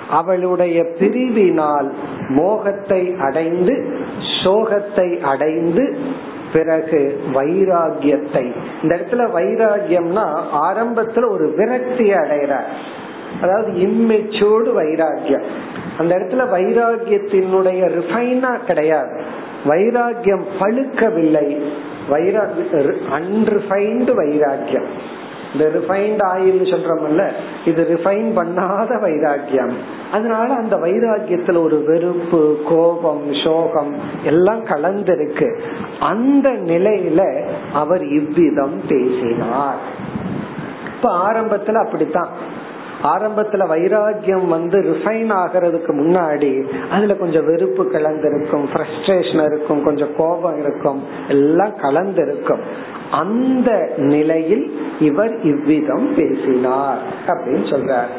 [0.09, 1.91] அவளுடைய பிரிவினால்
[2.29, 3.97] மோகத்தை அடைந்து
[4.43, 5.97] சோகத்தை அடைந்து
[6.53, 8.51] பிறகு வைராகியத்தை
[8.83, 12.65] இந்த இடத்துல வைராகியம்னா ஆரம்பத்துல ஒரு விரக்தி அடைகிறார்.
[13.41, 15.43] அதாவது இம்மெச்சோடு வைராகியம்
[15.97, 19.21] அந்த இடத்துல வைராகியத்தினுடைய ரிஃபைனா கிடையாது.
[19.65, 21.61] வைராகியம் பழுக்கவில்லை.
[22.09, 25.13] வைராகிய அன்ரிஃபைன்டு வைராக்கியம்.
[25.55, 27.31] இந்த ரிஃபைன்ட் ஆயில் சொல்றோம்ல
[27.65, 29.73] இது ரிஃபைன் பண்ணாத வைராக்கியம்.
[30.11, 35.59] அதனால அந்த வைராக்கியத்துல ஒரு வெறுப்பு கோபம் சோகம் எல்லாம் கலந்திருக்கு.
[35.99, 39.77] அந்த நிலையில அவர் இவ்விதம் பேசினார்.
[40.95, 42.53] இப்ப ஆரம்பத்துல அப்படித்தான்.
[43.03, 51.03] ஆரம்பத்துல வைராக்கியம் வந்து ரிஃபைன் ஆகிறதுக்கு முன்னாடி அதுல கொஞ்சம் வெறுப்பு கலந்திருக்கும் ஃப்ரஸ்ட்ரேஷன் இருக்கும் கொஞ்சம் கோபம் இருக்கும்
[51.27, 52.59] எல்லாம் கலந்திருக்கும்.
[53.12, 53.70] அந்த
[54.06, 54.66] நிலையில்
[55.00, 58.12] இவர் இவ்விதம் பேசினார் அப்படின்னு சொல்றார்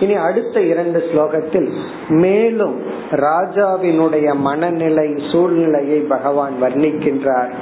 [0.00, 1.68] இனி அடுத்த இரண்டு ஸ்லோகத்தில்
[2.22, 2.76] மேலும்
[3.20, 7.52] ராஜாவினுடைய மனநிலை சூழ்நிலையை பகவான் வர்ணிக்கின்றார்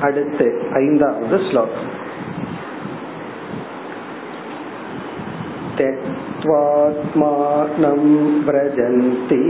[0.00, 1.88] அடுத்து ஐந்தாவது ஸ்லோகம்
[6.70, 8.00] त्यक्त्वात्मानं
[8.46, 9.42] व्रजन्ति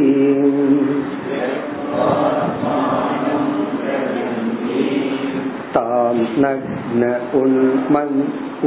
[5.74, 6.14] तां
[6.44, 7.02] नग्न
[7.40, 8.16] उन्मन्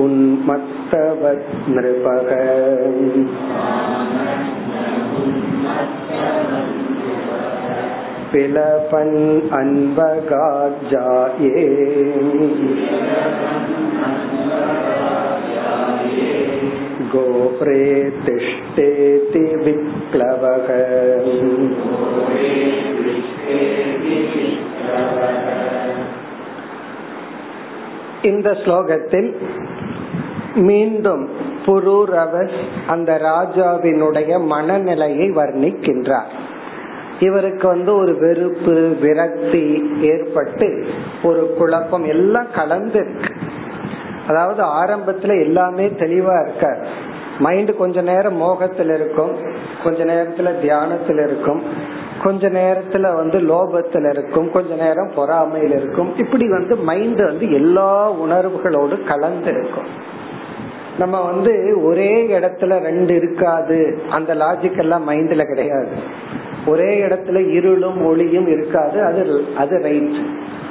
[0.03, 2.29] उन्मत्तवत् नृपः
[8.33, 9.17] पिलपन्
[9.59, 11.55] अन्वगाजाये
[17.13, 17.83] गोप्रे
[18.25, 20.69] तिष्ठेति विप्लवः
[28.26, 29.30] இந்த ஸ்லோகத்தில்
[30.54, 31.24] மீண்டும்
[31.66, 36.30] புரூரவஸ் அந்த ராஜாவினுடைய மனநிலையை வர்ணிக்கின்றார்.
[37.20, 39.64] இவருக்கு வந்து ஒரு வெறுப்பு விரக்தி
[40.02, 40.68] ஏற்பட்டு
[41.22, 43.34] ஒரு குழப்பம் எல்லாம் கலந்து இருக்கு
[44.28, 46.64] அதாவது ஆரம்பத்துல எல்லாமே தெளிவா இருக்க
[47.38, 49.32] மைண்ட் கொஞ்ச நேரம் மோகத்தில் இருக்கும்
[49.84, 51.62] கொஞ்ச நேரத்துல தியானத்தில் இருக்கும்.
[52.26, 56.16] கொஞ்ச நேரத்துல வந்து லோபத்துல இருக்கும் கொஞ்ச நேரம் பொறாமையில் இருக்கும்.
[56.16, 59.88] இப்படி வந்து மைண்ட் வந்து எல்லா உணர்வுகளோடு கலந்து இருக்கும்
[60.98, 61.52] நம்ம வந்து
[61.84, 63.98] ஒரே இடத்துல ரெண்டு இருக்காது.
[64.10, 65.88] அந்த லாஜிக் எல்லாம் மைண்ட்ல கிடையாது.
[66.66, 69.02] ஒரே இடத்துல இருளும் ஒளியும் இருக்காது.
[69.02, 70.18] அது அது ரைட்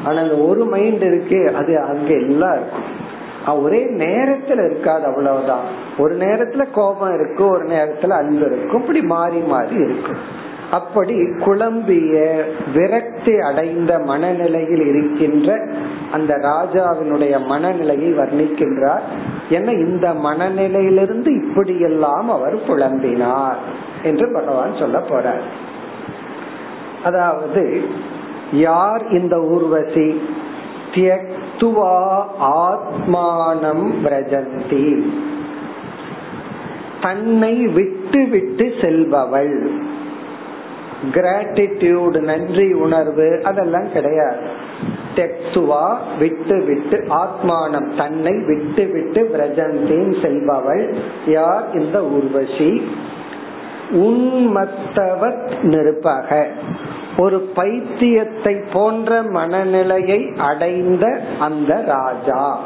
[0.06, 3.64] ஆனா அந்த ஒரு மைண்ட் இருக்கு அது அங்க எல்லாம் இருக்கும்.
[3.64, 5.66] ஒரே நேரத்துல இருக்காது அவ்வளவுதான்.
[5.98, 10.44] ஒரு நேரத்துல கோபம் இருக்கும் ஒரு நேரத்துல அன்பு இருக்கும் இப்படி மாறி மாறி இருக்கும்
[10.76, 15.68] அப்படி குழம்பிய விரக்தி அடைந்த மனநிலையில் இருக்கின்ற
[16.12, 19.06] அந்த ராஜாவினுடைய மனநிலையை வர்ணிக்கின்றார்.
[19.50, 23.62] என இந்த மனநிலையிலிருந்து இப்படியெல்லாம் அவர் புலம்பினார்
[24.04, 25.46] என்று பகவான் சொல்ல போறார்.
[27.04, 27.84] அதாவது
[28.52, 30.22] யார் இந்த ஊர்வசி?
[30.94, 35.06] தியக்துவா ஆத்மானம் பிரஜந்தி.
[37.02, 39.70] தன்னை விட்டு விட்டு செல்பவள்.
[41.12, 44.38] கிராட்டிடியூடு நன்றி உணர்வு அதெல்லாம் கிடையாது.
[45.16, 50.94] தெக்துவா விட்டு விட்டு ஆத்மானம் தன்னை விட்டு விட்டு பிரஜந்தின் செல்பவள்
[51.26, 51.72] யார்?
[51.74, 52.88] இந்த ஊர்வசி.
[53.92, 56.46] உன்மத்தவத் நிருப்பக
[57.18, 62.64] ஒரு பைத்தியத்தை போன்ற மனநிலையை அடைந்த அந்த ராஜா.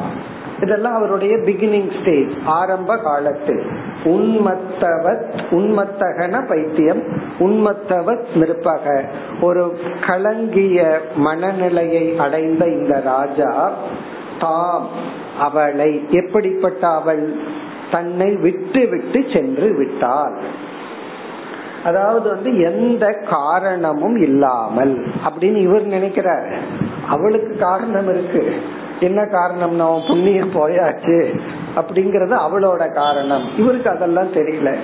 [0.62, 3.64] இதெல்லாம் அவருடைய பிகினிங் ஸ்டேஜ் ஆரம்ப காலத்தில்.
[4.04, 7.04] உன்மத்தவத் உன்மத்தகன பைத்தியம்
[7.40, 9.04] உன்மத்தவத் நிற்பக
[9.42, 13.72] ஒரு கலங்கிய மனநிலையை அடைந்த இந்த ராஜா
[14.40, 14.88] தாம்
[15.40, 17.40] அவளை எப்படிப்பட்ட அவள்
[17.92, 20.38] தன்னை விட்டு விட்டு சென்று விட்டாள்.
[21.84, 26.54] அதாவது வந்து எந்த காரணமும் இல்லாமல் அப்படின்னு இவர் நினைக்கிறார்.
[27.10, 28.54] அவளுக்கு காரணம் இருக்கு.
[29.00, 30.02] என்ன காரணம்?
[30.08, 31.40] புண்ணியம் போயாச்சு.
[31.76, 33.48] அப்படிங்கறது அவளோட காரணம்.
[33.58, 34.76] இவருக்கு அதெல்லாம் தெரியல.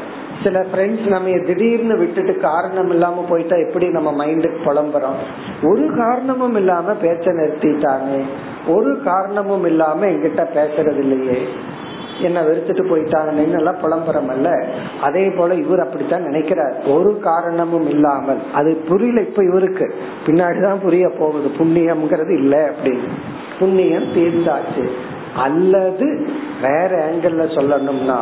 [0.44, 5.16] சில ஃப்ரெண்ட்ஸ் நம்ம திடீர்னு விட்டுட்டு காரணம் இல்லாம போயிட்டா எப்படி நம்ம மைண்டுக்கு புலம்புறோம்?
[5.64, 8.24] ஒரு காரணமும் இல்லாம பேச்ச நிறுத்திட்டாங்க.
[8.68, 11.48] ஒரு காரணமும் இல்லாம எங்கிட்ட பேசுறது இல்லையே.
[12.22, 14.66] என்ன வெறுத்துட்டு போயிட்டாங்கன்னு எல்லாம் புலம்புறம் அல்ல
[15.02, 16.84] அதே போல இவர் அப்படித்தான் நினைக்கிறார்.
[16.88, 18.40] ஒரு காரணமும் இல்லாமல்.
[18.54, 19.96] அது புரியல இப்ப இவருக்கு.
[20.26, 21.48] பின்னாடிதான் புரிய போகுது.
[21.48, 23.10] புண்ணியம்ங்கிறது இல்ல அப்படின்னு.
[23.60, 24.90] புண்ணியம் தீர்ந்தாச்சு.
[25.36, 26.30] அல்லது
[26.62, 28.20] வேற ஆங்கிள் சொல்லணும்னா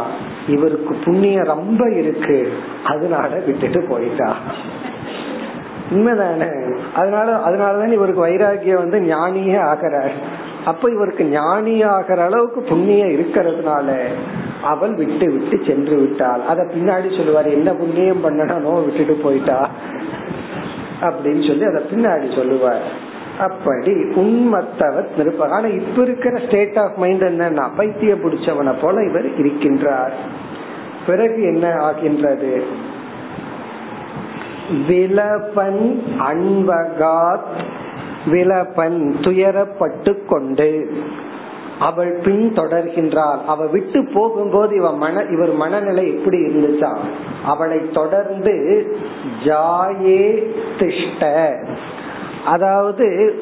[0.48, 2.54] இவருக்கு புண்ணியம் ரொம்ப இருக்கு
[2.86, 4.38] அதனால விட்டுட்டு போயிட்டா.
[5.92, 6.76] உண்மைதானே?
[6.96, 10.12] அதனால அதனாலதான் இவருக்கு வைராகியம் வந்து ஞானியே ஆகிறார்
[10.66, 13.98] அப்ப இவருக்கு ஞானி ஆகிற அளவுக்கு புண்ணியம் இருக்கிறதுனால
[14.64, 16.42] அவள் விட்டு விட்டு சென்று விட்டாள்.
[16.42, 19.70] அத பின்னாடி சொல்லுவார் என்ன புண்ணியம் பண்ணனோ விட்டுட்டு போயிட்டா?
[21.02, 23.03] அப்படின்னு சொல்லி அத பின்னாடி சொல்லுவார்.
[23.44, 30.16] அப்படி உண்மத்தவர் நிருப்ப ஆனா இப்ப இருக்கிற ஸ்டேட் ஆஃப் மைண்ட் என்னன்னா பைத்திய பிடிச்சவனை போல இவர் இருக்கின்றார்.
[31.06, 32.64] பிறகு என்ன ஆகின்றது?
[34.88, 37.52] விலபன் அன்பகாத்
[38.26, 40.94] விலபன் துயரப்பட்டு கொண்டு
[41.80, 43.40] அவள் பின் தொடர்கின்றாள்.
[43.46, 46.92] அவ விட்டு போகும்போது இவ மன இவர் மனநிலை எப்படி இருந்துச்சா?
[47.46, 48.56] அவளை தொடர்ந்து
[49.44, 50.44] ஜாயே
[50.80, 51.54] திஷ்ட
[52.46, 53.36] அதாவது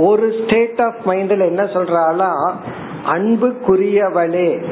[0.00, 2.52] ஒரு ஸ்டேட் ஆஃப் மைண்ட்ல என்ன சொல்றாளா
[3.06, 4.64] அன்புக்குரியவளே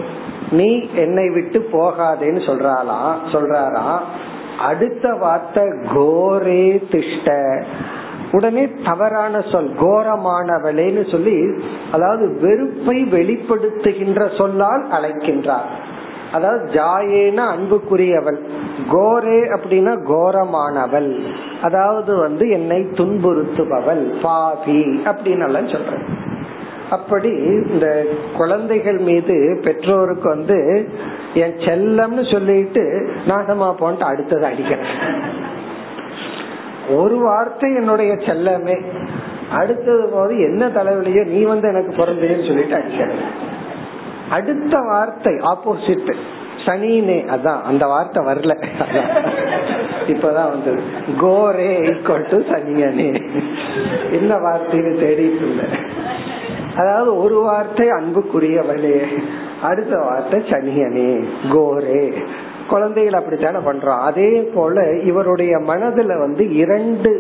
[0.51, 3.99] நீ என்னை விட்டு போகாதேன்னு சொல்றாளா சொல்றாரா?
[4.59, 7.65] அடுத்த வார்த்தை கோரே திஷ்ட.
[8.33, 11.63] உடனே தவறான சொல் கோரமானவளேன்னு சொல்லி
[11.93, 15.71] அதாவது வெறுப்பை வெளிப்படுத்துகின்ற சொல்லால் அழைக்கின்றார்.
[16.33, 18.39] அதாவது ஜாயேனா அன்புக்குரியவள்.
[18.93, 21.11] கோரே அப்படின்னா கோரமானவள்.
[21.63, 24.05] அதாவது வந்து என்னை துன்புறுத்துபவள்.
[24.23, 26.31] பாபி அப்படின்னு எல்லாம் சொல்றேன்
[26.91, 28.07] அப்படி இந்த
[28.37, 30.89] குழந்தைகள் மீது பெற்றோருக்கு வந்து
[31.35, 32.83] என் செல்லம்னு சொல்லிட்டு
[33.29, 34.91] நாசமா போன்ட்டு அடுத்தது அடிக்கிறேன்.
[36.91, 38.77] ஒரு வார்த்தை என்னுடைய செல்லமே.
[39.53, 43.23] அடுத்தது போது என்ன தலைவலியோ நீ வந்து எனக்கு பிறந்தேன்னு சொல்லிட்டு அடிக்கிறேன்.
[44.37, 46.13] அடுத்த வார்த்தை ஆப்போசிட்
[46.65, 48.55] சனினே அதான் அந்த வார்த்தை வரல.
[50.13, 50.73] இப்பதான் வந்து
[51.23, 53.09] கோரே ஈக்குவல் டு சனியனே.
[54.19, 55.67] என்ன வார்த்தைன்னு தேடிட்டு இல்லை
[56.77, 58.99] அதாவது ஒரு வார்த்தை அன்புக்குரியவளே
[59.63, 61.11] அடுத்த வார்த்தை சனியனே
[61.53, 62.05] கோரே.
[62.69, 64.03] குழந்தைகள் அப்படித்தானே பண்றோம்.
[64.09, 67.11] அதே போல இவருடைய மனதுல வந்து இரண்டு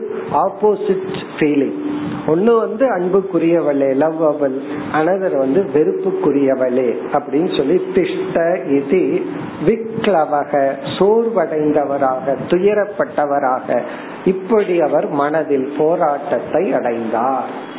[0.44, 1.78] ஆப்போசிட் ஃபீலிங்
[2.26, 4.56] ஒன்னு வந்து அன்புக்குரியவளே லவ்வபிள்
[4.92, 9.22] அனதர் வந்து வெறுப்புக்குரியவளே அப்படின்னு சொல்லி திஷ்ட இது
[9.66, 10.62] விக்லவக
[10.98, 13.80] சோர்வடைந்தவராக துயரப்பட்டவராக
[14.24, 17.70] இப்படி அவர் மனதில் போராட்டத்தை அடைந்தார்.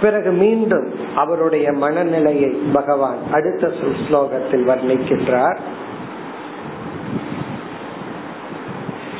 [0.00, 3.70] பிறகு மீண்டும் அவருடைய மனநிலையை பகவான் அடுத்த
[4.08, 5.56] ஸ்லோகத்தில் வர்ணிக்கின்றார்.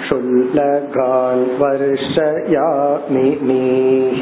[0.00, 4.20] क्षुल्लगान् वर्षयामि मीः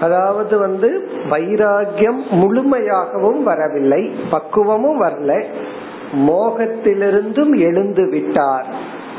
[0.00, 4.14] அதாவது வந்து வைராகியம் முழுமையாகவும் வரவில்லை.
[4.30, 5.44] பக்குவமும் வரல.
[6.14, 8.66] மோகத்திலிருந்தும் எழுந்து விட்டார்.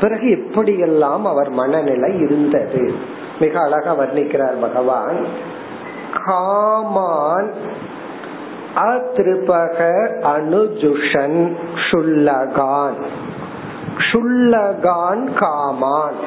[0.00, 2.92] பிறகு எப்படியெல்லாம் அவர் மனநிலை இருந்தது.
[3.40, 5.24] மிக அழகா வர்ணிக்கிறார் பகவான்.
[6.24, 7.52] Come on
[8.76, 9.78] அத்ருபக
[10.22, 11.56] அனுஜுஷன்
[11.90, 13.02] ஷுல்லகான்
[13.98, 16.20] ஷுல்லகான் come on.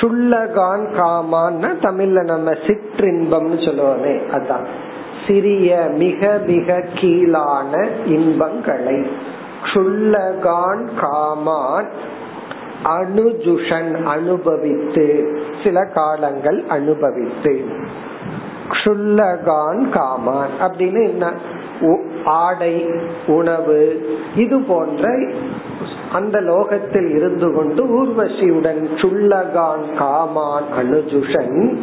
[0.00, 4.66] ஷுல்லகான் காமான்னா தமிழ்ல நம்ம சிற்றின்பம்னு சொல்லுவோமே அதான்.
[5.26, 9.10] சிறிய மிக மிக கீழான இன்பங்களை.
[9.62, 11.88] ஷுல்லகான் காமான்
[12.84, 17.64] அனுஜுஷன் அனுபவித்து சில காலங்கள் அனுபவித்து.
[18.68, 21.32] ஷுல்லகான் காமான் அப்படின்னு என்ன?
[22.24, 22.86] ஆடை
[23.26, 25.18] உணவு இது போன்ற
[26.12, 31.76] அந்த லோகத்தில் இருந்து கொண்டு ஊர்வசியுடன் சுள்ளகான் காமான் அனுஜுஷன்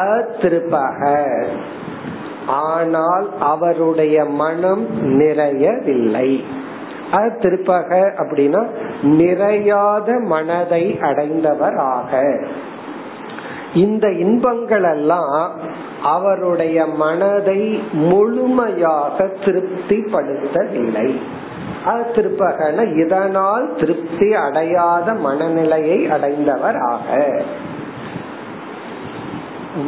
[0.00, 1.34] அத்திருப்பக.
[2.46, 4.86] ஆனால் அவருடைய மனம்
[5.20, 6.40] நிறையவில்லை.
[7.12, 8.66] திருப்பக அப்படின்னா
[9.02, 12.42] நிறையாத மனதை அடைந்தவராக.
[13.74, 15.52] இந்த இன்பங்கள் எல்லாம்
[16.02, 21.14] அவருடைய மனதை முழுமையாக திருப்திப்படுத்தவில்லை.
[22.14, 27.34] திருப்பகன இதனால் திருப்தி அடையாத மனநிலையை அடைந்தவர் ஆக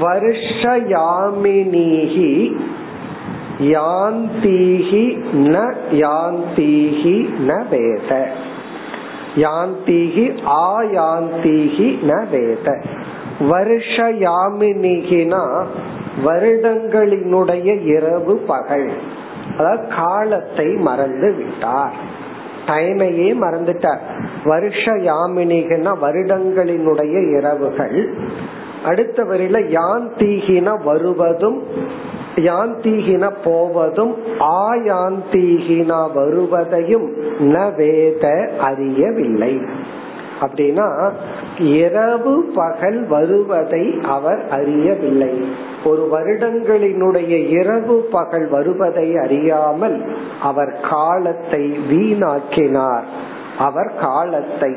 [0.03, 2.57] வருஷயாமினீகி
[3.59, 8.29] யாந்தீகி ந யாந்தீகி ந வேத.
[9.37, 12.81] யாந்தீகி ஆயாந்தீகி ந வேத.
[13.41, 15.67] வருஷயாமினிகினா
[16.25, 18.91] வருடங்களினுடைய இரவு பகல்.
[19.59, 21.95] அதாவது காலத்தை மறந்து விட்டார்.
[22.67, 23.99] டைமையே மறந்துட்டார்.
[24.45, 28.15] வருஷ யாமினிகனா வருடங்களினுடைய இரவுகள்.
[28.85, 31.63] அடுத்த வரையில யாந்தீகின வருவதும்
[32.37, 39.61] யாந்தீகின போவதும் ஆயாந்தீகினா வருவதையும் ந வேத அறியவில்லை.
[40.41, 41.13] அப்படின்னா
[41.63, 45.55] இரவு பகல் வருவதை அவர் அறியவில்லை.
[45.85, 53.03] ஒரு வருடங்களினுடைய இரவு பகல் வருவதை அறியாமல் அவர் காலத்தை வீணாக்கினார்.
[53.59, 54.77] அவர் காலத்தை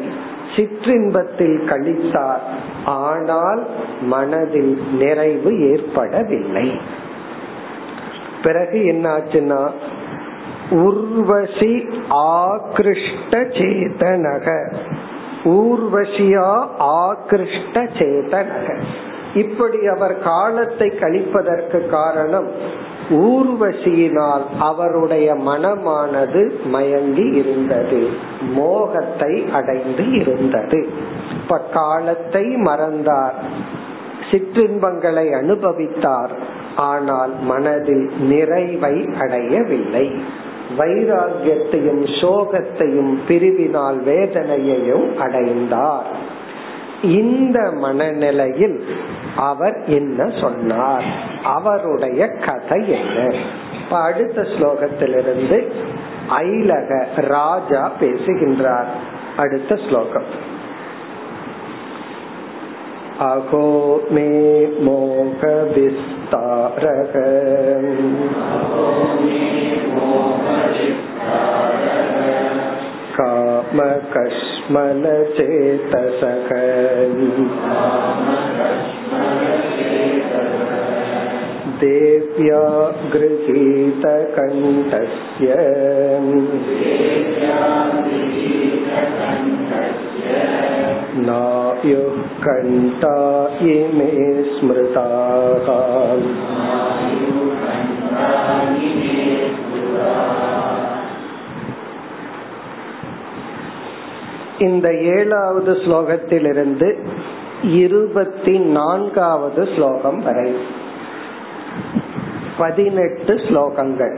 [0.56, 2.40] சிற்றின்பத்தில் கழித்தார்.
[2.86, 3.66] ஆனால்
[4.02, 6.82] மனதில் நிறைவு ஏற்படவில்லை.
[8.44, 9.70] பிறகு என்னாச்சுன்னா
[10.72, 14.72] உர்வசி ஆகிருஷ்ட சேதனக.
[15.46, 18.82] ஊர்வஷியா ஆகிருஷ்ட சேதனக
[19.34, 22.48] இப்படி அவர் காலத்தை கழிப்பதற்கு காரணம்
[23.10, 28.08] ஊர்வசியினால் அவருடைய மனமானது மயங்கி இருந்தது
[28.54, 30.88] மோகத்தை அடைந்து இருந்தது.
[31.42, 33.36] இப்ப காலத்தை மறந்தார்
[34.32, 36.34] சிற்றின்பங்களை அனுபவித்தார்
[36.76, 40.12] ஆனால் மனதில் நிறைவை அடையவில்லை.
[40.78, 46.06] வைராகியத்தையும் சோகத்தையும் பிரிவினால் வேதனையையும் அடைந்தார்.
[47.02, 48.86] இந்த மனநிலையில்
[49.36, 51.04] அவர் என்ன சொன்னார்?
[51.44, 53.36] அவருடைய கதை என்ன?
[53.84, 55.72] இப்ப அடுத்த ஸ்லோகத்திலிருந்து
[56.40, 58.88] ஐலக ராஜா பேசுகின்றார்.
[59.38, 60.54] அடுத்த ஸ்லோகம்.
[63.25, 63.65] अहो
[64.13, 64.29] मे
[64.85, 65.81] मोघविस्तारः
[73.19, 74.61] कामकश्मलचेतसः
[81.83, 82.63] देव्या
[83.15, 84.01] गृहीतकण्ठस्य
[91.29, 93.15] नायुः कण्ठा
[93.71, 94.11] इमे
[94.51, 95.69] स्मृताः
[104.61, 106.89] இந்த ஏழாவது ஸ்லோகத்திலிருந்து
[107.75, 110.51] இருபத்தி நான்காவது ஸ்லோகம் வரை
[112.59, 114.15] பதினெட்டு ஸ்லோகங்கள்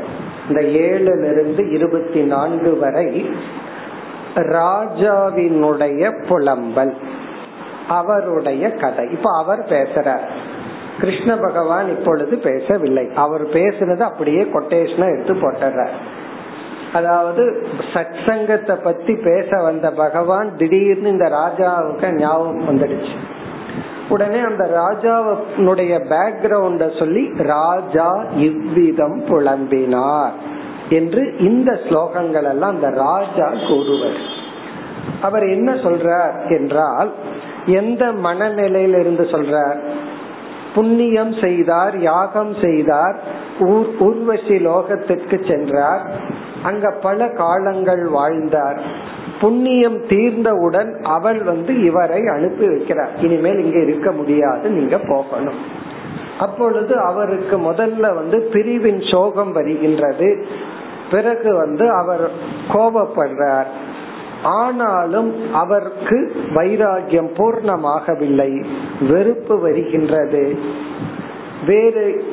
[0.48, 3.08] இந்த ஏழுலிருந்து இருபத்தி நான்கு வரை
[4.37, 6.93] ராஜாவினுடைய புலம்பல்
[7.87, 9.09] அவருடைய கதை.
[9.11, 10.27] இப்ப அவர் பேசுறார்.
[10.99, 13.09] கிருஷ்ண பகவான் இப்பொழுது பேசவில்லை.
[13.15, 15.89] அவர் பேசுனது அப்படியே கொட்டேஷனா எடுத்து போட்டுறார்.
[16.93, 23.15] அதாவது சத் சங்கத்தை பத்தி பேச வந்த பகவான் திடீர்னு இந்த ராஜாவுக்கு ஞாபகம் வந்துடுச்சு.
[24.09, 30.31] உடனே அந்த ராஜாவுடைய பேக்ரவுண்ட சொல்லி ராஜா இவ்விதம் புலம்பினார்.
[30.89, 34.19] என்று இந்த ஸ்லோகங்கள் எல்லாம் அந்த ராஜா கூறுவர்.
[35.21, 37.11] அவர் என்ன சொல்றார் என்றால்
[37.65, 39.79] எந்த மனநிலையில இருந்து சொல்றார்?
[40.75, 43.19] புண்ணியம் செய்தார் யாகம் செய்தார்
[43.99, 46.09] ஊர்வசி லோகத்திற்கு சென்றார்
[46.63, 48.81] அங்க பல காலங்கள் வாழ்ந்தார்.
[49.41, 53.09] புண்ணியம் தீர்ந்தவுடன் அவள் வந்து இவரை அனுப்பி வைக்கிறார்.
[53.21, 55.85] இனிமேல் இங்க இருக்க முடியாது நீங்க போகணும்.
[56.39, 60.45] அப்பொழுது அவருக்கு முதல்ல வந்து பிரிவின் சோகம் வருகின்றது.
[61.11, 62.31] பிறகு வந்து அவர்
[62.69, 63.65] கோபப்படுறார்.
[64.43, 68.65] ஆனாலும் அவருக்கு வைராகியம் பூர்ணமாகவில்லை.
[69.09, 70.59] வெறுப்பு வருகின்றது.
[71.65, 72.25] வேறு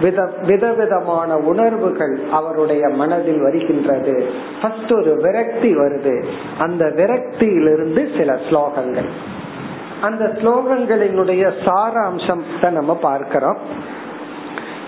[0.00, 4.26] வித விதவிதமான உணர்வுகள் அவருடைய மனதில் வருகின்றது.
[4.62, 6.24] ஃபர்ஸ்ட் ஒரு விரக்தி வருது.
[6.58, 9.08] அந்த விரக்தியிலிருந்து சில ஸ்லோகங்கள்.
[10.00, 13.90] அந்த ஸ்லோகங்களினுடைய சாராம்சத்தை நம்ம பார்க்கிறோம்.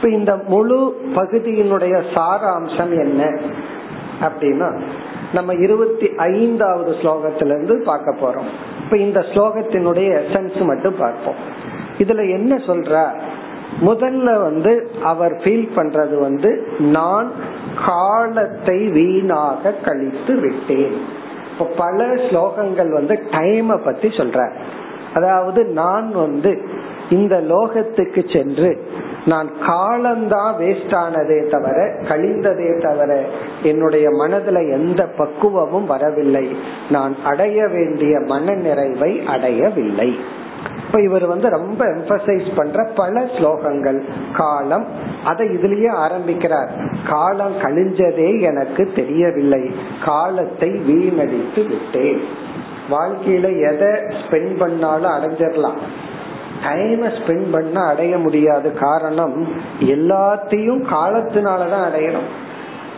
[0.05, 3.39] இப்ப இந்த முழு பகுதியினுடைய சாராம்சம் என்ன?
[4.21, 4.81] அப்படின்னா
[5.33, 8.51] நம்ம இருபத்தி ஐந்தாவது ஸ்லோகத்திலிருந்து பார்க்க போறோம்.
[8.85, 11.35] இப்ப இந்த ஸ்லோகத்தினுடைய எசன்ஸ் மட்டும் பார்ப்போம்.
[11.99, 13.09] இதுல என்ன சொல்ற?
[13.81, 17.33] முதல்ல வந்து அவர் ஃபீல் பண்றது வந்து நான்
[17.87, 20.97] காலத்தை வீணாக கழித்து விட்டேன்.
[21.53, 24.53] இப்ப பல ஸ்லோகங்கள் வந்து டைமை பத்தி சொல்ற.
[25.15, 26.69] அதாவது நான் வந்து
[27.11, 28.87] இந்த லோகத்துக்கு சென்று
[29.27, 33.25] நான் காலம்தான் வேஸ்ட் ஆனதே தவிர கழிந்ததே தவிர
[33.63, 36.57] என்னுடைய மனதுல எந்த பக்குவமும் வரவில்லை.
[36.91, 40.17] நான் அடைய வேண்டிய மன நிறைவை அடையவில்லை.
[40.87, 44.03] இப்ப இவர் வந்து ரொம்ப எம்பசைஸ் பண்ற பல ஸ்லோகங்கள்.
[44.37, 44.87] காலம்
[45.25, 46.71] அதை இதுலயே ஆரம்பிக்கிறார்.
[47.09, 49.75] காலம் கழிஞ்சதே எனக்கு தெரியவில்லை.
[50.05, 52.23] காலத்தை வீணடித்து விட்டேன்.
[52.91, 53.89] வாழ்க்கையில எதை
[54.23, 55.79] ஸ்பெண்ட் பண்ணாலும் அடைஞ்சிடலாம்
[56.65, 58.73] டைமை ஸ்பெண்ட் பண்ண அடைய முடியாது.
[58.73, 59.49] காரணம்
[59.81, 62.43] எல்லாத்தையும் காலத்தினாலதான் அடையணும்.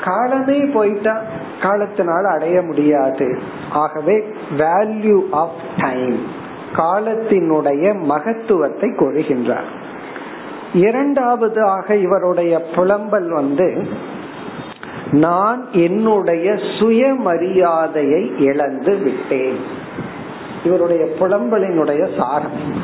[0.04, 1.22] காலமே போயிட்டா
[1.62, 3.38] காலத்தினால அடைய முடியாது.
[3.70, 4.24] ஆகவே
[4.58, 9.68] வேல்யூ ஆஃப் டைம் காலத்தினுடைய மகத்துவத்தை கூறுகின்றார்.
[10.72, 13.86] இரண்டாவதாக இவருடைய புலம்பல் வந்து
[15.10, 19.58] நான் என்னுடைய சுயமரியாதையை இழந்து விட்டேன்.
[20.64, 22.75] இவருடைய புலம்பலினுடைய சாரம்.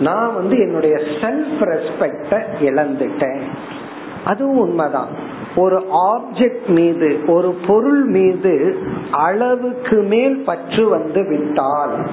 [0.00, 3.40] நான் வந்து என்னுடைய செல்ஃப் ரெஸ்பெக்ட இழந்துட்டேன்.
[4.24, 5.38] அதுவும் உண்மைதான்.
[5.56, 8.78] ஒரு ஆப்ஜெக்ட் மீது ஒரு பொருள் மீது
[9.10, 12.06] அளவுக்கு மேல் பற்று வந்து விட்டால்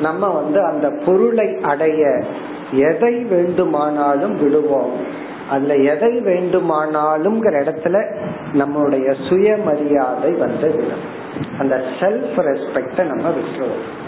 [0.00, 2.24] நம்ம வந்து அந்த பொருளை அடைய
[2.72, 4.92] எதை வேண்டுமானாலும் விடுவோம்.
[5.50, 8.16] அதுல எதை வேண்டுமானாலும் இடத்துல
[8.54, 11.16] நம்மளுடைய சுயமரியாதை வந்து விடும்.
[11.58, 14.07] அந்த செல்ஃப் ரெஸ்பெக்ட நம்ம விட்டுருவோம்.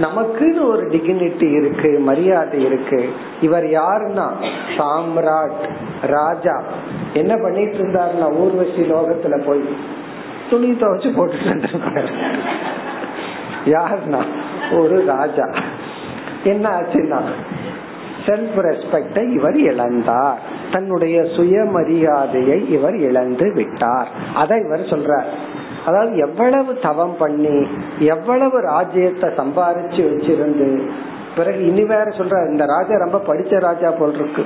[0.00, 3.12] நமக்குன்னு ஒரு டிகினிட்டி இருக்கு மரியாதை இருக்கு.
[3.40, 4.26] இவர் யாருன்னா?
[4.76, 5.68] சாம்ராட்
[6.02, 6.62] ராஜா.
[7.12, 9.64] என்ன பண்ணிட்டு இருந்தாருன்னா ஊர்வசி லோகத்துல போய்
[10.50, 11.36] துணி துவைச்சு போட்டு
[13.64, 14.24] யாருன்னா?
[14.78, 15.48] ஒரு ராஜா.
[16.44, 17.20] என்ன ஆச்சுன்னா
[18.26, 20.36] செல்ஃப் ரெஸ்பெக்டை இவர் இழந்தார்.
[20.72, 24.08] தன்னுடைய சுயமரியாதையை இவர் இழந்து விட்டார்.
[24.34, 25.26] அதை இவர் சொல்றார்.
[25.88, 27.56] அதாவது எவ்வளவு தவம் பண்ணி
[28.14, 30.68] எவ்வளவு ராஜ்யத்தை சம்பாரிச்சு வச்சிருந்து
[31.36, 34.44] பிறகு இனி வேற சொல்ற இந்த ராஜா ரொம்ப படிச்ச ராஜா போல் இருக்கு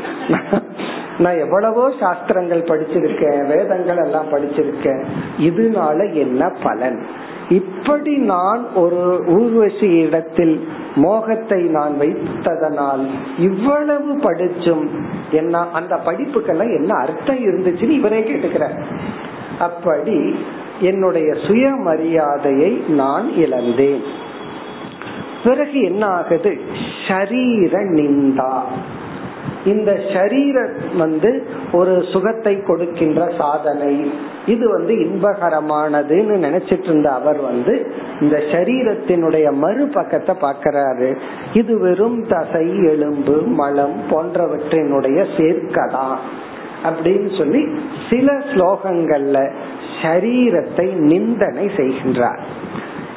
[1.19, 5.03] நான் எவ்வளவோ சாஸ்திரங்கள் படிச்சிருக்கேன் வேதங்கள் எல்லாம் படிச்சிருக்கேன்.
[5.49, 6.99] இதனால என்ன பலன்?
[7.59, 9.01] இப்படி நான் ஒரு
[9.37, 10.55] ஊர்வசி இடத்தில்
[10.95, 13.05] மோகத்தை நான் வைத்ததனால்
[13.49, 14.85] இவ்வளவு படிச்சும்
[15.41, 18.77] என்ன அந்த படிப்புக்கெல்லாம் என்ன அர்த்தம் இருந்துச்சுன்னு இவரே கேட்டுக்கிறார்.
[19.59, 20.19] அப்படி
[20.83, 24.03] என்னுடைய சுயமரியாதையை நான் இழந்தேன்.
[25.45, 26.61] பிறகு என்ன ஆகுது
[27.09, 28.61] ஷரீர நிந்தா.
[29.65, 31.31] இந்த சரீரம் வந்து
[31.73, 34.13] ஒரு சுகத்தை கொடுக்கின்ற சாதனை.
[34.47, 37.75] இது வந்து இன்பகரமானதுன்னு நினைச்சிட்டு இருந்த அவர் வந்து
[38.21, 41.11] இந்த சரீரத்தினுடைய மறுபக்கத்தை பார்க்கிறாரு.
[41.55, 46.17] இது வெறும் தசை எலும்பு மலம் போன்றவற்றினுடைய சேர்க்கதான்
[46.85, 47.63] அப்படின்னு சொல்லி
[48.11, 49.39] சில ஸ்லோகங்கள்ல
[50.03, 52.41] சரீரத்தை நிந்தனை செய்கின்றார்.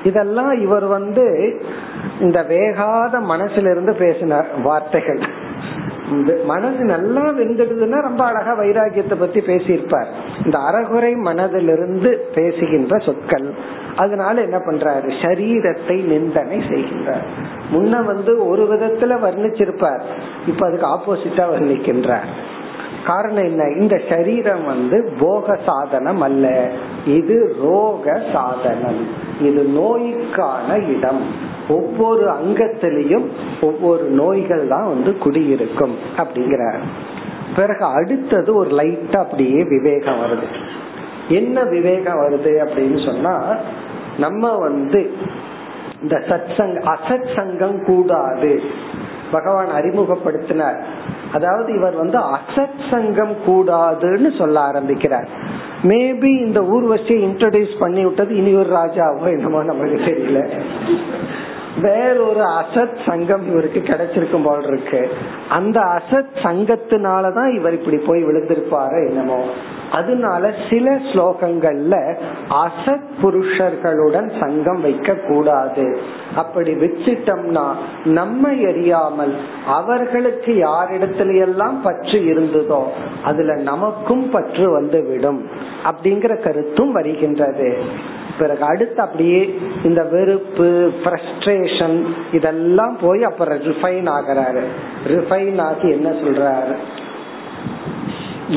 [0.03, 1.55] இதெல்லாம் இவர் வந்து
[2.19, 5.43] இந்த வேகாத மனசிலிருந்து பேசின வார்த்தைகள்.
[6.45, 10.05] மனது நல்லா வெந்துடுதுன்னா ரொம்ப அழகா வைராகியத்தை பத்தி பேசியிருப்பார்.
[10.45, 13.53] இந்த அறகுறை மனதிலிருந்து பேசுகின்ற சொற்கள்.
[13.95, 15.09] அதனால என்ன பண்றாரு?
[15.21, 17.26] சரீரத்தை நிந்தனை செய்கின்றார்.
[17.73, 20.01] முன்ன வந்து ஒரு விதத்துல வர்ணிச்சிருப்பார்.
[20.47, 22.30] இப்ப அதுக்கு ஆப்போசிட்டா வர்ணிக்கின்றார்.
[23.06, 23.64] காரணம் என்ன?
[23.80, 26.72] இந்த சரீரம் வந்து போக சாதனம் அல்ல.
[27.06, 29.08] இது ரோக சாதனம்.
[29.41, 31.53] இது நோய்க்கான இடம்.
[31.70, 33.28] ஒவ்வொரு அங்கத்திலையும்
[33.62, 36.80] ஒவ்வொரு நோய்கள் தான் வந்து குடியிருக்கும் அப்படிங்கிறார்.
[37.56, 40.45] பிறகு அடுத்தது ஒரு லைட்டா அப்படியே விவேகம் வருது.
[41.30, 43.56] என்ன விவேகம் வருது அப்படின்னு சொன்னா
[44.18, 45.14] நம்ம வந்து
[46.01, 48.62] இந்த சத் சங் அசத் சங்கம் கூடாது.
[49.32, 50.80] பகவான் அறிமுகப்படுத்தினார்.
[51.36, 55.29] அதாவது இவர் வந்து அசத் சங்கம் கூடாதுன்னு சொல்ல ஆரம்பிக்கிறார்.
[55.83, 60.39] மேபி இந்த ஊர்வசியை இன்ட்ரடியூஸ் பண்ணி விட்டது இனி ஒரு ராஜாவோ என்னமோ நமக்கு தெரியல.
[61.82, 65.09] வேறொரு அசத் சங்கம் இவருக்கு கிடைச்சிருக்கும் போல் இருக்கு.
[65.49, 69.45] அந்த அசத் சங்கத்தினாலதான் இவர் இப்படி போய் விழுந்திருப்பாரு என்னமோ.
[69.91, 72.17] அதனால சில ஸ்லோகங்கள்ல
[72.49, 75.97] அசத் புருஷர்களுடன் சங்கம் வைக்க கூடாது
[76.36, 77.73] அப்படி வச்சிட்டோம்னா
[78.05, 79.34] நம்ம எரியாமல்
[79.67, 82.84] அவர்களுக்கு யாரிடத்துல எல்லாம் பற்று இருந்ததோ
[83.23, 85.49] அதுல நமக்கும் பற்று வந்து விடும்
[85.84, 87.78] அப்படிங்கிற கருத்தும் வருகின்றது.
[88.39, 89.39] பிறகு அடுத்து அப்படியே
[89.83, 90.67] இந்த வெறுப்பு
[91.01, 91.97] ஃப்ரஸ்ட்ரேஷன்
[92.31, 94.63] இதெல்லாம் போய் அப்புறம் ரிஃபைன் ஆகிறாரு.
[95.07, 96.75] ரிஃபைன் ஆகி என்ன சொல்றாரு?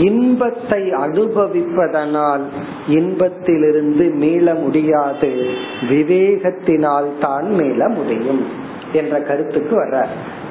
[0.07, 2.43] இன்பத்தை அனுபவிப்பதனால்
[2.89, 5.31] இன்பத்திலிருந்து மீள முடியாது.
[5.91, 8.43] விவேகத்தினால் தான் மீள முடியும்
[8.93, 9.99] என்ற கருத்துக்கு வர்ற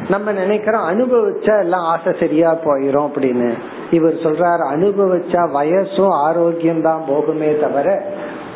[0.09, 3.49] நம்ம நினைக்கிறோம் அனுபவிச்சா எல்லாம் ஆசை சரியா போயிரும் அப்படின்னு.
[3.91, 7.88] இவர் சொல்றாரு அனுபவிச்சா வயசும் ஆரோக்கியம் தான் போகுமே தவிர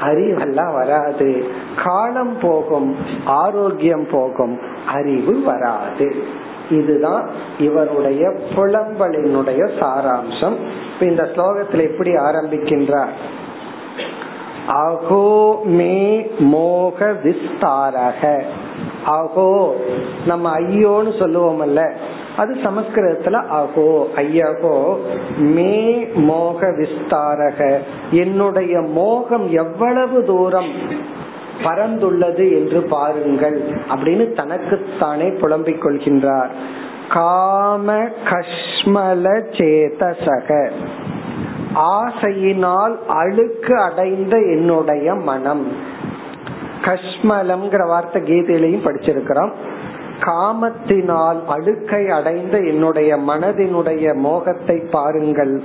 [0.02, 1.46] அறிவெல்லாம் வராது.
[1.84, 2.96] காலம் போகும்
[3.26, 6.40] ஆரோக்கியம் போகும் அறிவு வராது.
[6.70, 7.30] இதுதான்
[7.60, 10.56] இவருடைய புலம்பலினுடைய சாராம்சம்.
[11.02, 13.14] இந்த ஸ்லோகத்தில் எப்படி ஆரம்பிக்கின்றார்?
[14.68, 18.44] அகோ மே மோக விஸ்தாரக.
[19.08, 19.72] அகோ
[20.26, 21.94] நம்ம ஐயோன்னு சொல்லுவோம்ல
[22.38, 25.00] அது சமஸ்கிருதத்துல அகோ ஐயகோ
[25.38, 27.78] மே மோக விஸ்தாரக.
[28.12, 30.70] என்னுடைய மோகம் எவ்வளவு தூரம்
[31.64, 36.50] பறந்துள்ளது என்று பாருங்கள் அப்படின்னு தனக்குத்தானே புலம்பிக் கொள்கின்றார்.
[37.10, 37.94] காம
[38.30, 40.70] கஷ்மல சேதசக.
[41.76, 45.68] ஆசையினால் அழுக்கு அடைந்த என்னுடைய மனம்.
[46.82, 49.52] கஷ்மலம்ங்கிற வார்த்தை கீதையிலையும் படிச்சிருக்கிறோம்.
[50.26, 55.62] காமத்தினால் அழுக்கை அடைந்த என்னுடைய மனதினுடைய மோகத்தை பாருங்கள்.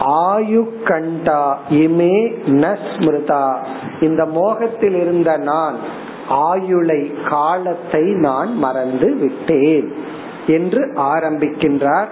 [0.00, 3.46] ஆயு கண்டா இமே நஸ்மிருதா.
[4.00, 5.78] இந்த மோகத்தில் இருந்த நான்
[6.28, 9.92] ஆயுளை காலத்தை நான் மறந்து விட்டேன்
[10.46, 12.10] என்று ஆரம்பிக்கின்றார்.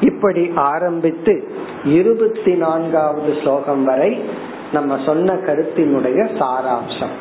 [0.00, 1.48] இப்படி ஆரம்பித்து
[1.84, 4.24] இருபத்தி நான்காவது ஸ்லோகம் வரை
[4.72, 7.14] நம்ம சொன்ன கருத்தினுடைய சாராம்சம்.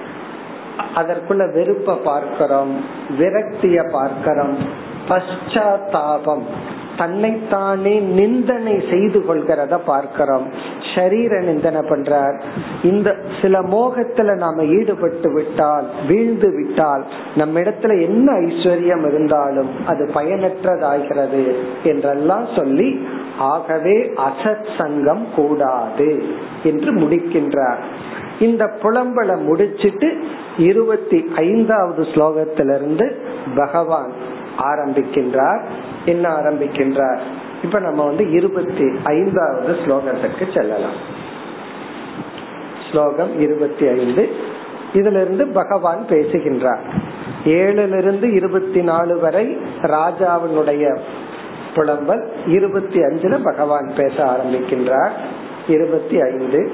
[0.95, 2.85] அதற்குள்ள வெறுப்ப பார்க்கிறோம்
[3.19, 4.57] விரக்திய பார்க்கிறோம்.
[5.09, 6.45] பశ్చాத்தாபம்
[6.97, 10.53] தன்னைத்தானே நிந்தனை செய்து கொள்கிறத பார்க்கிறோம்.
[10.95, 12.41] ஷரீர நிந்தனை பண்றார்.
[12.83, 17.05] இந்த சில மோகத்துல நாம ஈடுபட்டு விட்டால் வீழ்ந்து விட்டால்
[17.35, 23.07] நம்ம இடத்துல என்ன ஐஸ்வர்யம் இருந்தாலும் அது பயனற்றதாகிறது என்றெல்லாம் சொல்லி
[23.37, 26.23] ஆகவே அசத் சங்கம் கூடாது
[26.63, 27.81] என்று முடிக்கின்றார்.
[28.39, 30.09] இந்த புலம்பலை முடிச்சிட்டு
[30.57, 33.11] இருபத்தி ஐந்தாவது ஸ்லோகத்திலிருந்து
[33.55, 34.11] பகவான்
[34.57, 35.63] ஆரம்பிக்கின்றார்
[36.05, 37.19] என்ன ஆரம்பிக்கின்றார்?
[37.63, 41.21] இப்ப நம்ம வந்து இருபத்தி ஐந்தாவது ஸ்லோகத்துக்கு செல்லலாம்.
[42.91, 44.29] ஸ்லோகம் இருபத்தி ஐந்து.
[44.93, 46.83] இதுல இருந்து பகவான் பேசுகின்றார்.
[47.45, 50.99] ஏழுலிருந்து இருபத்தி நாலு வரை ராஜாவினுடைய
[51.75, 55.11] புலம்பல் இருபத்தி அஞ்சுல பகவான் பேச ஆரம்பிக்கின்றார்.
[55.67, 56.71] இருபத்தி ஐந்து.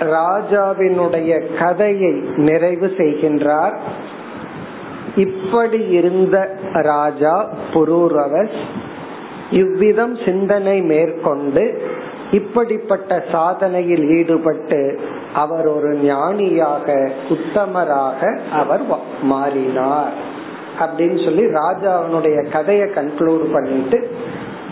[0.00, 3.76] ராஜாவினுடைய கதையை நிறைவு செய்கின்றார்.
[5.16, 8.58] இப்படி இருந்த ராஜா புரூரவஸ்
[9.50, 11.82] இவ்விதம் சிந்தனை மேற்கொண்டு
[12.30, 15.00] இப்படிப்பட்ட சாதனையில் ஈடுபட்டு
[15.34, 18.82] அவர் ஒரு ஞானியாக உத்தமராக அவர்
[19.22, 20.12] மாறினார்.
[20.80, 24.10] அப்படின்னு சொல்லி ராஜாவினுடைய கதையை கன்க்ளூட் பண்ணிட்டு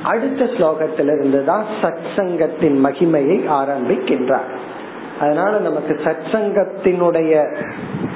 [0.03, 4.58] அடுத்த ஸ்லோகத்திலிருந்து தான் சத்சங்கத்தின் மகிமையை ஆரம்பிக்கின்றார்.
[5.21, 7.33] அதனால நமக்கு சத்சங்கத்தினுடைய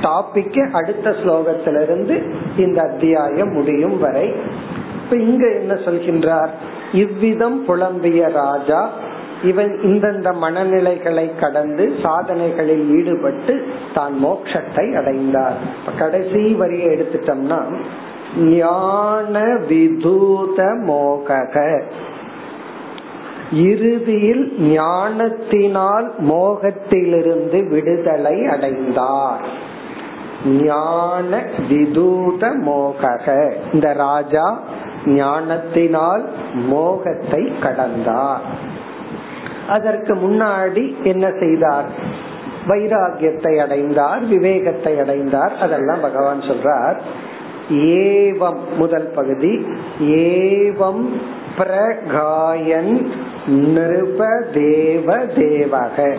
[0.02, 2.16] டாபிக் அடுத்த ஸ்லோகத்திலிருந்து
[2.56, 4.32] இந்த அத்தியாயம் முடியும் வரை.
[5.04, 6.52] இப்ப இங்க என்ன சொல்கின்றார்?
[6.92, 8.88] இவ்விதம் புலம்பிய ராஜா
[9.42, 15.56] இவன் இந்தந்த மனநிலைகளை கடந்து சாதனைகளில் ஈடுபட்டு தான் மோட்சத்தை அடைந்தார்.
[15.98, 17.60] கடைசி வரியை எடுத்துட்டோம்னா
[18.36, 21.82] ஞான விதூத மோகக.
[23.52, 29.46] இறுதியில் ஞானத்தினால் மோகத்திலிருந்து விடுதலை அடைந்தார்.
[30.46, 33.52] ஞான விதூத மோகக.
[33.72, 34.60] இந்த ராஜா
[35.06, 38.40] ஞானத்தினால் மோகத்தை கடந்தார்.
[39.68, 41.84] அதற்கு முன்னாடி என்ன செய்தார்?
[42.66, 45.58] வைராகியத்தை அடைந்தார் விவேகத்தை அடைந்தார்.
[45.58, 46.96] அதெல்லாம் பகவான் சொல்றார்.
[47.70, 49.66] ஏவம் முதல் பகுதி.
[50.00, 51.20] ஏவம்
[51.58, 53.12] பிரகாயன்
[53.46, 56.16] நிருப தேவ தேவக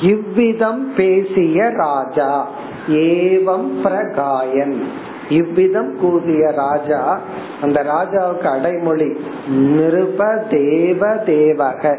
[0.00, 2.46] இவ்விதம் பேசிய ராஜா
[2.88, 4.84] ஏவம் பிரகாயன்.
[5.28, 7.20] இவ்விதம் கூறிய ராஜா
[7.60, 11.98] அந்த ராஜாவுக்கு அடைமொழி நிருப தேவ தேவக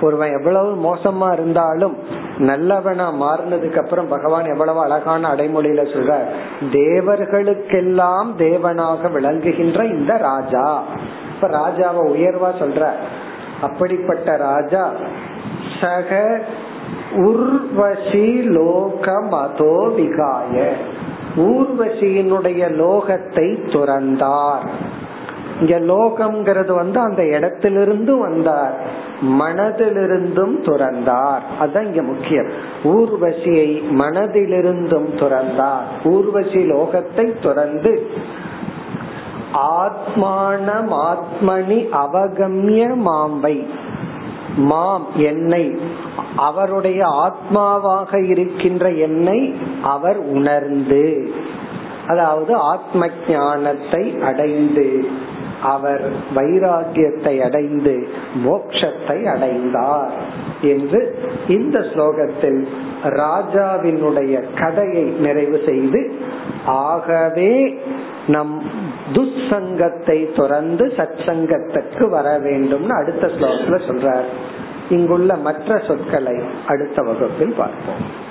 [0.00, 1.96] ஒருவன் எவ்வளவு மோசமா இருந்தாலும்
[2.38, 6.18] நல்லவனா மாறினதுக்கு அப்புறம் பகவான் எவ்வளவு அழகான அடைமொழியில சொல்ற
[6.72, 10.82] தேவர்களுக்கெல்லாம் தேவனாக விளங்குகின்ற இந்த ராஜா.
[11.34, 12.90] இப்ப ராஜாவை உயர்வா சொல்ற
[13.60, 14.92] அப்படிப்பட்ட ராஜா
[15.80, 16.40] சக
[17.16, 20.68] உர்வசி லோகமதோ விகாய.
[21.36, 24.66] ஊர்வசியினுடைய லோகத்தை துறந்தார்.
[25.60, 28.80] இங்க லோகம்ங்கிறது வந்து அந்த இடத்திலிருந்து வந்தார்.
[29.22, 31.40] மனதிலிருந்தும் துறந்தார்.
[31.60, 32.50] அதுதான் இங்க முக்கியம்.
[32.84, 35.84] ஊர்வசியை மனதிலிருந்தும் துறந்தார்.
[36.04, 38.06] ஊர்வசி லோகத்தை துறந்து
[39.54, 43.66] ஆத்மானம் ஆத்மனி அவகமிய மாம்பை
[44.56, 45.78] மாம் என்னை
[46.36, 51.30] அவருடைய ஆத்மாவாக இருக்கின்ற என்னை அவர் உணர்ந்து.
[52.06, 55.04] அதாவது ஆத்ம ஞானத்தை அடைந்து
[55.62, 58.08] அவர் வைராகியத்தை அடைந்து
[58.44, 60.10] மோட்சத்தை அடைந்தார்
[60.60, 62.66] என்று இந்த ஸ்லோகத்தில்
[63.02, 66.14] ராஜாவினுடைய கதையை நிறைவு செய்து
[66.66, 67.80] ஆகவே
[68.26, 68.62] நம்
[69.12, 74.28] துசங்கத்தை துறந்து சச்சங்கத்துக்கு வர வேண்டும்னு அடுத்த ஸ்லோகத்துல சொல்றார்.
[74.90, 78.28] இங்குள்ள மற்ற சொற்களை அடுத்த வகுப்பில் பார்ப்போம்.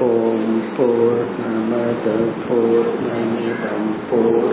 [0.00, 2.06] ஓம் போர் நமத
[2.48, 4.52] போர் நமிதம் போர்